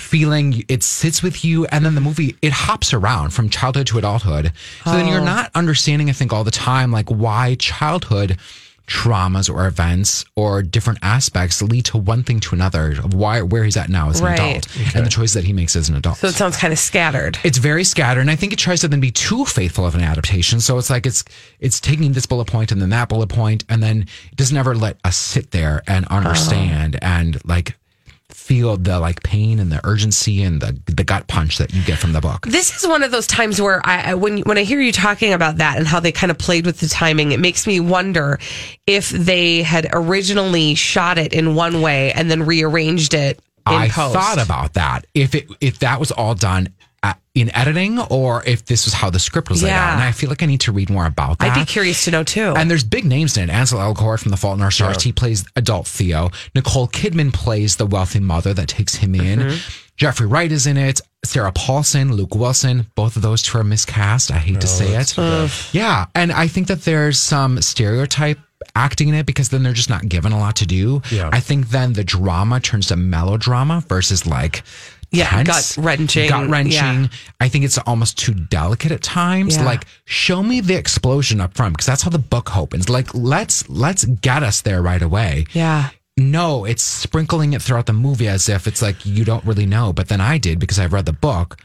feeling 0.00 0.64
it 0.68 0.82
sits 0.82 1.22
with 1.22 1.44
you 1.44 1.66
and 1.66 1.84
then 1.84 1.94
the 1.94 2.00
movie 2.00 2.34
it 2.42 2.52
hops 2.52 2.92
around 2.92 3.30
from 3.30 3.48
childhood 3.48 3.86
to 3.88 3.98
adulthood. 3.98 4.52
So 4.84 4.92
then 4.92 5.06
you're 5.06 5.20
oh. 5.20 5.24
not 5.24 5.50
understanding 5.54 6.08
i 6.08 6.12
think 6.12 6.32
all 6.32 6.44
the 6.44 6.50
time 6.50 6.90
like 6.90 7.08
why 7.08 7.54
childhood 7.58 8.38
traumas 8.86 9.48
or 9.48 9.66
events 9.68 10.24
or 10.34 10.62
different 10.62 10.98
aspects 11.02 11.62
lead 11.62 11.84
to 11.84 11.96
one 11.96 12.24
thing 12.24 12.40
to 12.40 12.54
another 12.56 12.90
of 13.04 13.14
why 13.14 13.40
where 13.40 13.62
he's 13.62 13.76
at 13.76 13.88
now 13.88 14.10
as 14.10 14.18
an 14.18 14.26
Right. 14.26 14.40
adult 14.40 14.96
and 14.96 15.06
the 15.06 15.10
choices 15.10 15.34
that 15.34 15.44
he 15.44 15.52
makes 15.52 15.76
as 15.76 15.88
an 15.88 15.94
adult. 15.94 16.16
So 16.16 16.26
it 16.26 16.34
sounds 16.34 16.56
kind 16.56 16.72
of 16.72 16.78
scattered. 16.78 17.38
it's 17.44 17.58
very 17.58 17.84
scattered 17.84 18.20
and 18.20 18.30
i 18.30 18.36
think 18.36 18.52
it 18.52 18.58
tries 18.58 18.80
to 18.80 18.88
then 18.88 18.98
be 19.00 19.12
too 19.12 19.44
faithful 19.44 19.86
of 19.86 19.94
an 19.94 20.00
adaptation. 20.00 20.60
So 20.60 20.76
it's 20.76 20.90
like 20.90 21.06
it's 21.06 21.22
it's 21.60 21.78
taking 21.78 22.12
this 22.12 22.26
bullet 22.26 22.46
point 22.46 22.72
and 22.72 22.82
then 22.82 22.90
that 22.90 23.08
bullet 23.08 23.28
point 23.28 23.64
and 23.68 23.80
then 23.80 24.06
it 24.32 24.36
doesn't 24.36 24.56
ever 24.56 24.74
let 24.74 24.96
us 25.04 25.16
sit 25.16 25.52
there 25.52 25.82
and 25.86 26.04
understand 26.08 26.96
oh. 26.96 26.98
and 27.06 27.38
like 27.44 27.76
feel 28.34 28.76
the 28.76 28.98
like 29.00 29.22
pain 29.22 29.58
and 29.58 29.70
the 29.70 29.80
urgency 29.84 30.42
and 30.42 30.60
the 30.60 30.78
the 30.86 31.04
gut 31.04 31.26
punch 31.28 31.58
that 31.58 31.72
you 31.72 31.82
get 31.84 31.98
from 31.98 32.12
the 32.12 32.20
book 32.20 32.46
This 32.46 32.76
is 32.76 32.88
one 32.88 33.02
of 33.02 33.10
those 33.10 33.26
times 33.26 33.60
where 33.60 33.80
I 33.84 34.14
when 34.14 34.38
when 34.40 34.58
I 34.58 34.62
hear 34.62 34.80
you 34.80 34.92
talking 34.92 35.32
about 35.32 35.56
that 35.58 35.78
and 35.78 35.86
how 35.86 36.00
they 36.00 36.12
kind 36.12 36.30
of 36.30 36.38
played 36.38 36.66
with 36.66 36.80
the 36.80 36.88
timing, 36.88 37.32
it 37.32 37.40
makes 37.40 37.66
me 37.66 37.80
wonder 37.80 38.38
if 38.86 39.10
they 39.10 39.62
had 39.62 39.88
originally 39.92 40.74
shot 40.74 41.18
it 41.18 41.32
in 41.32 41.54
one 41.54 41.82
way 41.82 42.12
and 42.12 42.30
then 42.30 42.44
rearranged 42.44 43.14
it 43.14 43.40
I 43.66 43.88
post. 43.88 44.14
thought 44.14 44.42
about 44.42 44.74
that. 44.74 45.06
If 45.14 45.34
it 45.34 45.48
if 45.60 45.80
that 45.80 46.00
was 46.00 46.10
all 46.10 46.34
done 46.34 46.68
at, 47.02 47.18
in 47.34 47.54
editing, 47.56 47.98
or 47.98 48.42
if 48.46 48.64
this 48.66 48.84
was 48.84 48.92
how 48.94 49.08
the 49.10 49.18
script 49.18 49.48
was 49.48 49.62
laid 49.62 49.70
Yeah. 49.70 49.86
out, 49.88 49.94
and 49.94 50.02
I 50.02 50.12
feel 50.12 50.28
like 50.28 50.42
I 50.42 50.46
need 50.46 50.60
to 50.62 50.72
read 50.72 50.90
more 50.90 51.06
about 51.06 51.38
that. 51.38 51.56
I'd 51.56 51.60
be 51.60 51.64
curious 51.64 52.04
to 52.04 52.10
know 52.10 52.24
too. 52.24 52.52
And 52.56 52.70
there's 52.70 52.84
big 52.84 53.04
names 53.04 53.36
in 53.36 53.48
it. 53.48 53.52
Ansel 53.52 53.78
Elgort 53.78 54.20
from 54.20 54.30
The 54.30 54.36
Fault 54.36 54.58
in 54.58 54.62
Our 54.62 54.70
Stars. 54.70 55.02
He 55.02 55.12
plays 55.12 55.44
adult 55.56 55.86
Theo. 55.86 56.30
Nicole 56.54 56.88
Kidman 56.88 57.32
plays 57.32 57.76
the 57.76 57.86
wealthy 57.86 58.20
mother 58.20 58.52
that 58.54 58.68
takes 58.68 58.96
him 58.96 59.14
in. 59.14 59.38
Mm-hmm. 59.40 59.56
Jeffrey 59.96 60.26
Wright 60.26 60.50
is 60.50 60.66
in 60.66 60.76
it. 60.76 61.00
Sarah 61.24 61.52
Paulson, 61.52 62.14
Luke 62.14 62.34
Wilson. 62.34 62.86
Both 62.94 63.16
of 63.16 63.22
those 63.22 63.42
two 63.42 63.58
are 63.58 63.64
miscast. 63.64 64.30
I 64.30 64.38
hate 64.38 64.60
to 64.62 64.66
say 64.66 64.94
it. 64.94 65.14
Yeah. 65.74 66.06
And 66.14 66.32
I 66.32 66.48
think 66.48 66.68
that 66.68 66.82
there's 66.82 67.18
some 67.18 67.60
stereotype 67.60 68.38
acting 68.74 69.08
in 69.08 69.14
it 69.14 69.26
because 69.26 69.50
then 69.50 69.62
they're 69.62 69.72
just 69.74 69.90
not 69.90 70.08
given 70.08 70.32
a 70.32 70.38
lot 70.38 70.56
to 70.56 70.66
do. 70.66 71.02
Yeah. 71.10 71.28
I 71.32 71.40
think 71.40 71.68
then 71.68 71.92
the 71.92 72.04
drama 72.04 72.60
turns 72.60 72.86
to 72.88 72.96
melodrama 72.96 73.84
versus 73.88 74.26
like 74.26 74.62
Yeah, 75.12 75.28
tense, 75.42 75.76
gut-wrenching. 75.76 76.28
gut 76.28 76.48
wrenching. 76.48 77.02
Yeah. 77.04 77.06
I 77.40 77.48
think 77.48 77.64
it's 77.64 77.78
almost 77.78 78.16
too 78.18 78.32
delicate 78.32 78.92
at 78.92 79.02
times. 79.02 79.56
Yeah. 79.56 79.64
Like, 79.64 79.84
show 80.04 80.42
me 80.42 80.60
the 80.60 80.74
explosion 80.76 81.40
up 81.40 81.56
front 81.56 81.74
because 81.74 81.86
that's 81.86 82.02
how 82.02 82.10
the 82.10 82.18
book 82.18 82.56
opens. 82.56 82.88
Like, 82.88 83.12
let's 83.14 83.68
let's 83.68 84.04
get 84.04 84.42
us 84.42 84.60
there 84.60 84.82
right 84.82 85.02
away. 85.02 85.46
yeah. 85.52 85.90
No, 86.16 86.66
it's 86.66 86.82
sprinkling 86.82 87.54
it 87.54 87.62
throughout 87.62 87.86
the 87.86 87.94
movie 87.94 88.28
as 88.28 88.46
if 88.48 88.66
it's 88.66 88.82
like 88.82 89.06
you 89.06 89.24
don't 89.24 89.42
really 89.44 89.64
know. 89.64 89.92
But 89.94 90.08
then 90.08 90.20
I 90.20 90.36
did 90.36 90.58
because 90.58 90.78
I've 90.78 90.92
read 90.92 91.06
the 91.06 91.14
book. 91.14 91.56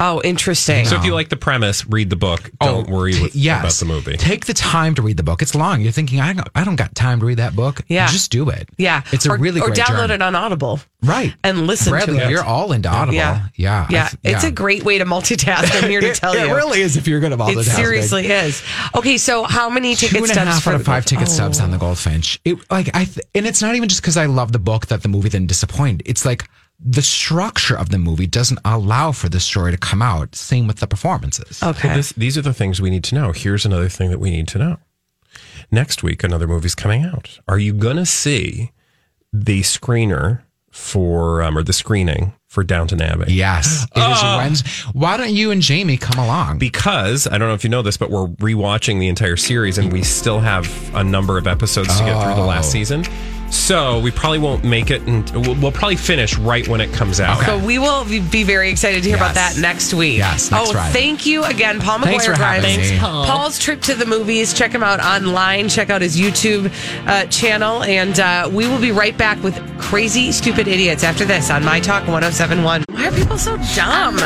Oh, 0.00 0.20
interesting. 0.24 0.86
So 0.86 0.96
if 0.96 1.04
you 1.04 1.14
like 1.14 1.28
the 1.28 1.36
premise, 1.36 1.86
read 1.86 2.10
the 2.10 2.16
book. 2.16 2.50
Oh, 2.60 2.66
don't 2.66 2.90
worry 2.90 3.12
t- 3.12 3.22
with, 3.22 3.36
yes. 3.36 3.60
about 3.60 3.74
the 3.74 3.94
movie. 3.94 4.16
Take 4.16 4.44
the 4.44 4.52
time 4.52 4.96
to 4.96 5.02
read 5.02 5.16
the 5.16 5.22
book. 5.22 5.40
It's 5.40 5.54
long. 5.54 5.80
You're 5.82 5.92
thinking, 5.92 6.18
I 6.18 6.32
don't, 6.32 6.48
I 6.52 6.64
don't 6.64 6.74
got 6.74 6.96
time 6.96 7.20
to 7.20 7.26
read 7.26 7.36
that 7.38 7.54
book. 7.54 7.80
Yeah. 7.86 8.08
Just 8.08 8.32
do 8.32 8.50
it. 8.50 8.68
yeah. 8.76 9.02
It's 9.12 9.24
a 9.24 9.30
or, 9.30 9.36
really 9.38 9.60
or 9.60 9.66
great 9.68 9.78
download 9.78 10.08
journey. 10.08 10.14
it 10.14 10.22
on 10.22 10.34
Audible. 10.34 10.80
Right. 11.00 11.32
and 11.44 11.68
listen 11.68 11.92
Bradley, 11.92 12.18
to 12.18 12.24
it. 12.26 12.30
you're 12.30 12.42
all 12.42 12.72
into 12.72 12.88
Audible. 12.88 13.14
Yeah. 13.14 13.46
Yeah. 13.54 13.86
Yeah, 13.88 14.04
I 14.06 14.08
th- 14.08 14.34
it's 14.34 14.44
a 14.44 14.50
great 14.50 14.82
way 14.84 14.98
to 14.98 15.04
multitask. 15.04 15.80
I'm 15.80 15.88
here 15.88 16.00
to 16.00 16.08
It- 16.10 16.16
tell 16.16 16.32
it 16.32 16.40
you. 16.40 16.52
It 16.52 16.56
really 16.56 16.80
is 16.80 16.96
if 16.96 17.06
you're 17.06 17.20
good 17.20 17.32
at 17.32 17.40
all 17.40 17.56
It 17.56 17.62
seriously 17.62 18.26
is. 18.26 18.64
Okay, 18.96 19.16
so 19.16 19.44
how 19.44 19.70
many 19.70 19.94
two 19.94 20.08
ticket 20.08 20.22
and 20.22 20.30
a 20.30 20.32
stubs 20.34 20.48
half 20.54 20.62
for 20.64 20.70
out 20.70 20.76
of 20.76 20.84
five 20.86 21.04
book? 21.04 21.08
ticket 21.10 21.28
Oh. 21.28 21.30
stubs 21.30 21.60
on 21.60 21.70
the 21.70 21.76
oh. 21.76 21.80
Goldfinch. 21.80 22.40
It 22.44 22.58
like 22.68 22.88
I 22.96 23.04
th- 23.04 23.24
and 23.34 23.46
it's 23.46 23.62
not 23.62 23.76
even 23.76 23.88
just 23.88 24.02
because 24.02 24.16
I 24.16 24.26
love 24.26 24.50
the 24.50 24.58
book 24.58 24.86
that 24.86 25.02
the 25.02 25.08
movie 25.08 25.28
then 25.28 25.46
disappointed. 25.46 26.02
It's 26.06 26.24
like 26.24 26.48
the 26.80 27.02
structure 27.02 27.76
of 27.78 27.90
the 27.90 27.98
movie 27.98 28.26
doesn't 28.26 28.58
allow 28.64 29.12
for 29.12 29.28
the 29.28 29.40
story 29.40 29.70
to 29.72 29.78
come 29.78 30.02
out. 30.02 30.34
Same 30.34 30.66
with 30.66 30.78
the 30.80 30.86
performances. 30.86 31.62
Okay. 31.62 31.88
Well, 31.88 31.96
this, 31.96 32.12
these 32.12 32.36
are 32.36 32.42
the 32.42 32.52
things 32.54 32.80
we 32.80 32.90
need 32.90 33.04
to 33.04 33.14
know. 33.14 33.32
Here's 33.32 33.64
another 33.64 33.88
thing 33.88 34.10
that 34.10 34.18
we 34.20 34.30
need 34.30 34.48
to 34.48 34.58
know. 34.58 34.76
Next 35.70 36.02
week, 36.02 36.22
another 36.24 36.46
movie's 36.46 36.74
coming 36.74 37.04
out. 37.04 37.38
Are 37.48 37.58
you 37.58 37.72
going 37.72 37.96
to 37.96 38.06
see 38.06 38.72
the 39.32 39.60
screener 39.62 40.42
for, 40.70 41.42
um, 41.42 41.56
or 41.56 41.62
the 41.62 41.72
screening 41.72 42.34
for 42.48 42.62
Downton 42.62 43.00
Abbey? 43.00 43.32
Yes, 43.32 43.86
it 43.96 43.98
is 43.98 44.22
Wednesday. 44.22 44.68
Why 44.92 45.16
don't 45.16 45.32
you 45.32 45.50
and 45.52 45.62
Jamie 45.62 45.96
come 45.96 46.22
along? 46.22 46.58
Because 46.58 47.26
I 47.26 47.38
don't 47.38 47.48
know 47.48 47.54
if 47.54 47.64
you 47.64 47.70
know 47.70 47.82
this, 47.82 47.96
but 47.96 48.10
we're 48.10 48.26
rewatching 48.26 48.98
the 49.00 49.08
entire 49.08 49.36
series 49.36 49.78
and 49.78 49.92
we 49.92 50.02
still 50.02 50.40
have 50.40 50.94
a 50.94 51.02
number 51.02 51.38
of 51.38 51.46
episodes 51.46 51.96
to 51.98 52.04
get 52.04 52.22
through 52.22 52.34
the 52.34 52.46
last 52.46 52.68
Oh. 52.68 52.70
season. 52.72 53.04
So 53.50 53.98
we 54.00 54.10
probably 54.10 54.40
won't 54.40 54.64
make 54.64 54.90
it, 54.90 55.02
and 55.02 55.28
we'll, 55.30 55.54
we'll 55.56 55.72
probably 55.72 55.96
finish 55.96 56.36
right 56.38 56.66
when 56.66 56.80
it 56.80 56.92
comes 56.92 57.20
out. 57.20 57.44
So 57.44 57.58
we 57.58 57.78
will 57.78 58.04
be- 58.04 58.18
be 58.20 58.42
very 58.42 58.68
excited 58.70 59.02
to 59.02 59.08
hear 59.08 59.16
about 59.16 59.36
that 59.36 59.56
next 59.58 59.94
week. 59.94 60.18
Yes, 60.18 60.50
next 60.50 60.70
oh, 60.70 60.72
Friday. 60.72 60.92
thank 60.92 61.24
you 61.24 61.44
again, 61.44 61.80
Paul 61.80 62.00
McGuire 62.00 62.04
Thanks 62.04 62.26
for 62.26 62.34
having 62.34 62.74
Grimes. 62.74 62.90
me. 62.92 62.98
Paul's 62.98 63.58
trip 63.58 63.80
to 63.82 63.94
the 63.94 64.06
movies. 64.06 64.52
Check 64.52 64.72
him 64.72 64.82
out 64.82 65.00
online. 65.00 65.68
Check 65.68 65.88
out 65.90 66.02
his 66.02 66.18
YouTube 66.18 66.72
uh, 67.06 67.26
channel, 67.26 67.84
and 67.84 68.18
uh, 68.18 68.50
we 68.52 68.66
will 68.66 68.80
be 68.80 68.90
right 68.92 69.16
back 69.16 69.40
with 69.42 69.54
crazy, 69.80 70.32
stupid 70.32 70.66
idiots 70.66 71.04
after 71.04 71.24
this 71.24 71.50
on 71.50 71.64
My 71.64 71.78
Talk 71.80 72.08
1071. 72.08 72.84
Why 72.90 73.06
are 73.06 73.12
people 73.12 73.38
so 73.38 73.56
dumb? 73.76 74.18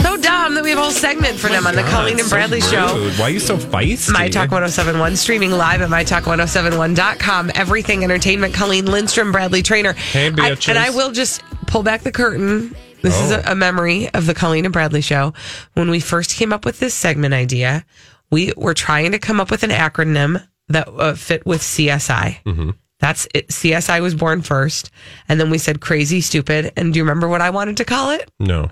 So 0.00 0.16
dumb 0.16 0.54
that 0.54 0.62
we 0.62 0.70
have 0.70 0.78
a 0.78 0.82
whole 0.82 0.90
segment 0.90 1.38
for 1.38 1.48
them 1.48 1.66
on 1.66 1.74
the 1.74 1.82
Colleen 1.82 2.18
and 2.18 2.26
So 2.26 2.36
Bradley 2.36 2.60
Show. 2.62 3.10
Why 3.18 3.26
are 3.26 3.30
you 3.30 3.40
so 3.40 3.56
feisty? 3.58 4.12
My 4.12 4.28
Talk 4.28 4.50
1071, 4.50 5.16
streaming 5.16 5.50
live 5.50 5.82
at 5.82 5.90
MyTalk1071.com. 5.90 7.50
Everything 7.54 8.02
entertainment. 8.02 8.29
Colleen 8.52 8.86
Lindstrom, 8.86 9.32
Bradley 9.32 9.62
Traynor. 9.62 9.92
Hey, 9.94 10.26
I- 10.38 10.56
and 10.68 10.78
I 10.78 10.90
will 10.90 11.12
just 11.12 11.42
pull 11.66 11.82
back 11.82 12.02
the 12.02 12.12
curtain. 12.12 12.74
This 13.02 13.18
is 13.20 13.32
Oh. 13.32 13.42
a, 13.46 13.52
a 13.52 13.54
memory 13.54 14.08
of 14.10 14.26
the 14.26 14.34
Colleen 14.34 14.64
and 14.66 14.72
Bradley 14.72 15.00
Show. 15.00 15.32
When 15.74 15.90
we 15.90 16.00
first 16.00 16.34
came 16.36 16.52
up 16.52 16.64
with 16.64 16.80
this 16.80 16.92
segment 16.94 17.32
idea, 17.34 17.84
we 18.30 18.52
were 18.56 18.74
trying 18.74 19.12
to 19.12 19.18
come 19.18 19.40
up 19.40 19.50
with 19.50 19.62
an 19.62 19.70
acronym 19.70 20.46
that 20.68 20.86
uh, 20.88 21.14
fit 21.14 21.44
with 21.46 21.62
CSI. 21.62 22.42
Mm-hmm. 22.44 22.70
That's 23.00 23.26
it. 23.34 23.48
CSI 23.48 24.00
was 24.02 24.14
born 24.14 24.42
first. 24.42 24.90
And 25.28 25.40
then 25.40 25.48
we 25.48 25.56
said 25.56 25.80
crazy, 25.80 26.20
stupid. 26.20 26.72
And 26.76 26.92
do 26.92 26.98
you 26.98 27.02
remember 27.04 27.26
what 27.28 27.40
I 27.40 27.48
wanted 27.50 27.78
to 27.78 27.84
call 27.86 28.10
it? 28.10 28.30
No. 28.38 28.70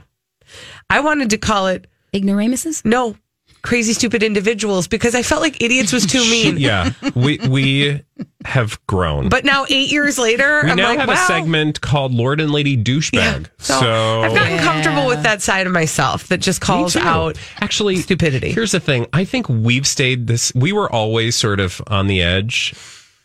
I 0.91 1.01
wanted 1.01 1.31
to 1.31 1.39
call 1.39 1.69
it 1.69 1.87
Ignoramuses? 2.15 2.85
no, 2.85 3.17
crazy, 3.63 3.93
stupid 3.93 4.23
individuals 4.23 4.89
because 4.89 5.15
I 5.15 5.23
felt 5.23 5.43
like 5.43 5.63
idiots 5.63 5.93
was 5.93 6.07
too 6.07 6.21
mean. 6.31 6.57
Yeah, 6.59 6.93
we 7.15 7.39
we 7.49 8.03
have 8.45 8.85
grown. 8.87 9.29
But 9.29 9.45
now, 9.45 9.65
eight 9.69 9.91
years 9.91 10.19
later, 10.19 10.63
we 10.65 10.71
I'm 10.71 10.77
now 10.77 10.89
like, 10.91 10.99
have 11.01 11.09
wow. 11.09 11.15
a 11.15 11.27
segment 11.27 11.81
called 11.81 12.13
Lord 12.15 12.41
and 12.41 12.51
Lady 12.53 12.77
Douchebag. 12.77 13.49
So, 13.59 13.81
So, 13.81 14.21
I've 14.23 14.35
gotten 14.35 14.59
comfortable 14.59 15.07
with 15.07 15.23
that 15.25 15.43
side 15.43 15.67
of 15.67 15.73
myself 15.73 16.29
that 16.29 16.39
just 16.39 16.61
calls 16.61 16.97
out 16.97 17.37
actually 17.61 17.97
stupidity. 17.97 18.53
Here's 18.53 18.73
the 18.73 18.81
thing. 18.81 19.07
I 19.13 19.25
think 19.25 19.49
we've 19.49 19.87
stayed 19.87 20.27
this. 20.27 20.53
We 20.55 20.73
were 20.73 20.91
always 20.91 21.37
sort 21.37 21.61
of 21.61 21.81
on 21.89 22.07
the 22.07 22.23
edge. 22.23 22.75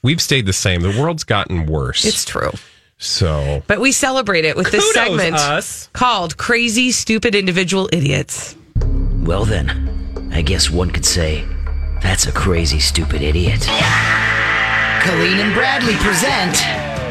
We've 0.02 0.22
stayed 0.22 0.46
the 0.46 0.54
same. 0.54 0.82
The 0.82 1.00
world's 1.00 1.24
gotten 1.24 1.66
worse. 1.66 2.04
It's 2.06 2.26
true. 2.26 2.52
so 2.98 3.64
But 3.68 3.80
we 3.80 3.92
celebrate 3.92 4.44
it 4.46 4.56
with 4.58 4.72
this 4.72 4.94
segment 4.94 5.36
us. 5.36 5.88
called 5.94 6.38
Crazy 6.38 6.92
Stupid 6.92 7.36
Individual 7.36 7.88
Idiots. 7.94 8.56
Well, 9.22 9.46
then, 9.46 9.68
I 10.34 10.42
guess 10.42 10.70
one 10.72 10.90
could 10.90 11.06
say 11.06 11.46
that's 12.02 12.26
a 12.26 12.32
crazy, 12.32 12.80
stupid 12.80 13.22
idiot. 13.22 13.62
Colleen 15.02 15.40
and 15.40 15.54
Bradley 15.54 15.94
present 15.98 16.56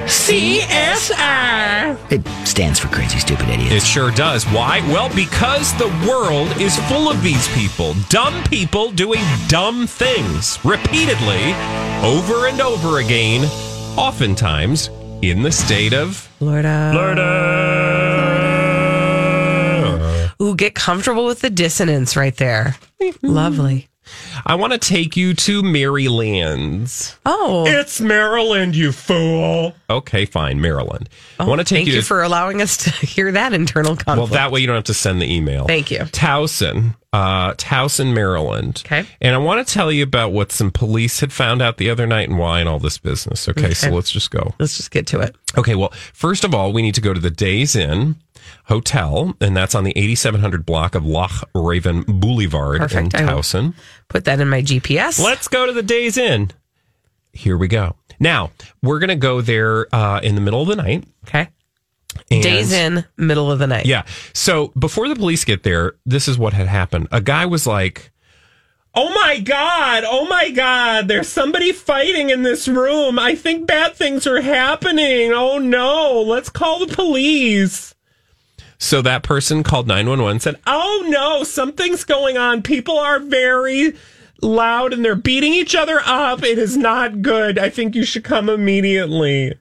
CSR. 0.06 1.96
It 2.10 2.26
stands 2.46 2.80
for 2.80 2.88
crazy, 2.88 3.18
stupid 3.20 3.48
idiot. 3.48 3.72
It 3.72 3.82
sure 3.82 4.10
does. 4.10 4.44
Why? 4.46 4.80
Well, 4.88 5.08
because 5.14 5.72
the 5.78 5.88
world 6.06 6.48
is 6.60 6.76
full 6.88 7.08
of 7.08 7.22
these 7.22 7.46
people. 7.56 7.94
Dumb 8.08 8.42
people 8.44 8.90
doing 8.90 9.22
dumb 9.46 9.86
things 9.86 10.58
repeatedly, 10.64 11.54
over 12.02 12.48
and 12.48 12.60
over 12.60 12.98
again, 12.98 13.44
oftentimes 13.96 14.90
in 15.22 15.42
the 15.42 15.52
state 15.52 15.94
of 15.94 16.16
Florida. 16.16 16.90
Florida. 16.92 17.71
Ooh, 20.52 20.56
get 20.56 20.74
comfortable 20.74 21.24
with 21.24 21.40
the 21.40 21.50
dissonance 21.50 22.16
right 22.16 22.36
there. 22.36 22.76
Lovely. 23.22 23.88
I 24.44 24.56
want 24.56 24.72
to 24.72 24.78
take 24.78 25.16
you 25.16 25.32
to 25.32 25.62
Maryland's. 25.62 27.16
Oh, 27.24 27.64
It's 27.66 28.00
Maryland, 28.00 28.74
you 28.76 28.92
fool. 28.92 29.74
Okay, 29.88 30.26
fine, 30.26 30.60
Maryland. 30.60 31.08
I 31.38 31.44
want 31.44 31.60
to 31.60 31.64
take 31.64 31.76
Oh, 31.76 31.78
thank 31.78 31.88
you 31.88 31.94
you, 31.94 32.00
to 32.00 32.06
for 32.06 32.22
allowing 32.22 32.60
us 32.60 32.76
to 32.78 32.90
hear 33.06 33.32
that 33.32 33.52
internal 33.54 33.94
conflict. 33.96 34.18
Well, 34.18 34.26
that 34.26 34.50
way 34.50 34.60
you 34.60 34.66
don't 34.66 34.76
have 34.76 34.84
to 34.84 34.94
send 34.94 35.22
the 35.22 35.32
email. 35.32 35.66
Thank 35.66 35.90
you. 35.90 36.00
Towson, 36.00 36.96
uh, 37.12 37.54
Towson, 37.54 38.12
Maryland. 38.12 38.82
Okay. 38.84 39.06
And 39.20 39.34
I 39.34 39.38
want 39.38 39.66
to 39.66 39.72
tell 39.72 39.90
you 39.92 40.02
about 40.02 40.32
what 40.32 40.52
some 40.52 40.70
police 40.72 41.20
had 41.20 41.32
found 41.32 41.62
out 41.62 41.78
the 41.78 41.88
other 41.88 42.06
night 42.06 42.28
and 42.28 42.38
why 42.38 42.60
and 42.60 42.68
all 42.68 42.80
this 42.80 42.98
business. 42.98 43.48
Okay, 43.48 43.72
so 43.72 43.90
let's 43.90 44.10
just 44.10 44.30
go. 44.30 44.52
Let's 44.58 44.76
just 44.76 44.90
get 44.90 45.06
to 45.08 45.20
it. 45.20 45.34
Okay, 45.56 45.74
well, 45.76 45.92
first 46.12 46.44
of 46.44 46.54
all, 46.54 46.72
we 46.72 46.82
need 46.82 46.96
to 46.96 47.00
go 47.00 47.14
to 47.14 47.20
the 47.20 47.30
Days 47.30 47.76
Inn 47.76 48.16
Hotel, 48.64 49.34
and 49.40 49.56
that's 49.56 49.74
on 49.74 49.84
the 49.84 49.92
8700 49.96 50.64
block 50.64 50.94
of 50.94 51.04
Loch 51.04 51.48
Raven 51.54 52.02
Boulevard 52.06 52.78
Perfect. 52.78 53.14
in 53.14 53.26
Towson. 53.26 53.74
Put 54.08 54.24
that 54.26 54.40
in 54.40 54.48
my 54.48 54.62
GPS. 54.62 55.22
Let's 55.22 55.48
go 55.48 55.66
to 55.66 55.72
the 55.72 55.82
Days 55.82 56.16
Inn. 56.16 56.50
Here 57.32 57.56
we 57.56 57.66
go. 57.68 57.96
Now, 58.20 58.50
we're 58.82 58.98
going 59.00 59.08
to 59.08 59.16
go 59.16 59.40
there 59.40 59.92
uh, 59.94 60.20
in 60.22 60.34
the 60.36 60.40
middle 60.40 60.62
of 60.62 60.68
the 60.68 60.76
night. 60.76 61.04
Okay. 61.26 61.48
and- 62.30 62.42
Days 62.42 62.72
in, 62.72 63.04
middle 63.16 63.50
of 63.50 63.58
the 63.58 63.66
night. 63.66 63.86
Yeah. 63.86 64.04
So 64.32 64.68
before 64.78 65.08
the 65.08 65.16
police 65.16 65.44
get 65.44 65.62
there, 65.64 65.94
this 66.06 66.28
is 66.28 66.38
what 66.38 66.52
had 66.52 66.68
happened. 66.68 67.08
A 67.10 67.20
guy 67.20 67.46
was 67.46 67.66
like, 67.66 68.10
Oh 68.94 69.08
my 69.14 69.40
God. 69.40 70.04
Oh 70.06 70.26
my 70.28 70.50
God. 70.50 71.08
There's 71.08 71.26
somebody 71.28 71.72
fighting 71.72 72.28
in 72.28 72.42
this 72.42 72.68
room. 72.68 73.18
I 73.18 73.34
think 73.34 73.66
bad 73.66 73.94
things 73.96 74.26
are 74.26 74.42
happening. 74.42 75.32
Oh 75.32 75.56
no. 75.58 76.20
Let's 76.20 76.50
call 76.50 76.84
the 76.84 76.94
police. 76.94 77.94
So 78.82 79.00
that 79.02 79.22
person 79.22 79.62
called 79.62 79.86
911 79.86 80.40
said, 80.40 80.56
Oh 80.66 81.04
no, 81.06 81.44
something's 81.44 82.02
going 82.02 82.36
on. 82.36 82.62
People 82.62 82.98
are 82.98 83.20
very 83.20 83.94
loud 84.42 84.92
and 84.92 85.04
they're 85.04 85.14
beating 85.14 85.52
each 85.54 85.76
other 85.76 86.00
up. 86.04 86.42
It 86.42 86.58
is 86.58 86.76
not 86.76 87.22
good. 87.22 87.60
I 87.60 87.70
think 87.70 87.94
you 87.94 88.04
should 88.04 88.24
come 88.24 88.48
immediately. 88.50 89.54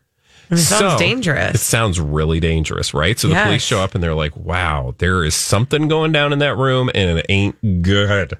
It 0.49 0.57
sounds 0.57 0.93
So, 0.93 0.97
dangerous. 0.97 1.53
It 1.53 1.59
sounds 1.59 1.99
really 1.99 2.39
dangerous, 2.39 2.95
right? 2.95 3.17
So 3.19 3.27
the 3.27 3.35
Yes. 3.35 3.45
police 3.45 3.61
show 3.61 3.79
up 3.79 3.93
and 3.93 4.03
they're 4.03 4.15
like, 4.15 4.35
wow, 4.35 4.95
there 4.97 5.23
is 5.23 5.35
something 5.35 5.87
going 5.87 6.11
down 6.11 6.33
in 6.33 6.39
that 6.39 6.57
room 6.57 6.89
and 6.95 7.19
it 7.19 7.25
ain't 7.29 7.83
good. 7.83 8.39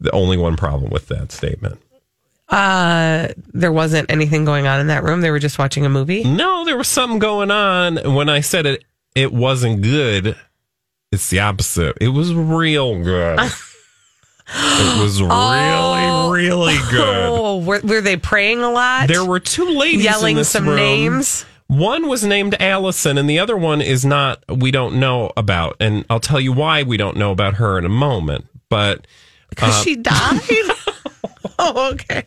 The 0.00 0.12
only 0.12 0.36
one 0.36 0.56
problem 0.56 0.90
with 0.92 1.08
that 1.08 1.32
statement. 1.32 1.80
Uh, 2.48 3.28
there 3.52 3.72
wasn't 3.72 4.10
anything 4.10 4.44
going 4.44 4.66
on 4.66 4.80
in 4.80 4.88
that 4.88 5.02
room. 5.02 5.20
They 5.22 5.30
were 5.30 5.38
just 5.38 5.58
watching 5.58 5.86
a 5.86 5.88
movie. 5.88 6.24
No, 6.24 6.64
there 6.64 6.76
was 6.76 6.88
something 6.88 7.18
going 7.18 7.50
on. 7.50 7.96
When 8.14 8.28
I 8.28 8.40
said 8.40 8.66
it, 8.66 8.84
it 9.14 9.32
wasn't 9.32 9.82
good. 9.82 10.36
It's 11.10 11.30
the 11.30 11.40
opposite. 11.40 11.96
It 12.00 12.08
was 12.08 12.34
real 12.34 13.02
good. 13.02 13.38
it 14.48 15.00
was 15.00 15.22
really, 15.22 16.42
really 16.42 16.76
good. 16.90 17.26
Oh, 17.28 17.58
were, 17.60 17.80
were 17.82 18.00
they 18.00 18.16
praying 18.16 18.60
a 18.60 18.70
lot? 18.70 19.08
There 19.08 19.24
were 19.24 19.40
two 19.40 19.70
ladies 19.70 20.00
in 20.00 20.04
yelling 20.04 20.44
some 20.44 20.66
room. 20.66 20.76
names. 20.76 21.44
One 21.68 22.08
was 22.08 22.24
named 22.24 22.60
Allison, 22.60 23.16
and 23.16 23.28
the 23.28 23.38
other 23.38 23.56
one 23.56 23.80
is 23.80 24.04
not. 24.04 24.44
We 24.48 24.70
don't 24.70 25.00
know 25.00 25.32
about, 25.36 25.76
and 25.80 26.04
I'll 26.10 26.20
tell 26.20 26.40
you 26.40 26.52
why 26.52 26.82
we 26.82 26.96
don't 26.98 27.16
know 27.16 27.30
about 27.32 27.54
her 27.54 27.78
in 27.78 27.86
a 27.86 27.90
moment. 27.90 28.46
But 28.68 29.06
Because 29.48 29.82
she 29.82 29.96
died. 29.96 30.40
oh, 31.58 31.92
okay. 31.94 32.24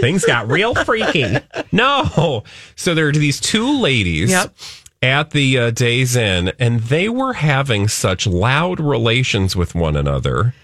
Things 0.00 0.24
got 0.24 0.50
real 0.50 0.74
freaky. 0.74 1.36
No, 1.72 2.44
so 2.76 2.94
there 2.94 3.08
are 3.08 3.12
these 3.12 3.40
two 3.40 3.80
ladies. 3.80 4.30
Yep. 4.30 4.54
At 5.00 5.30
the 5.30 5.58
uh, 5.58 5.70
Days 5.70 6.16
Inn, 6.16 6.50
and 6.58 6.80
they 6.80 7.08
were 7.08 7.34
having 7.34 7.86
such 7.86 8.26
loud 8.26 8.80
relations 8.80 9.54
with 9.54 9.76
one 9.76 9.94
another 9.94 10.54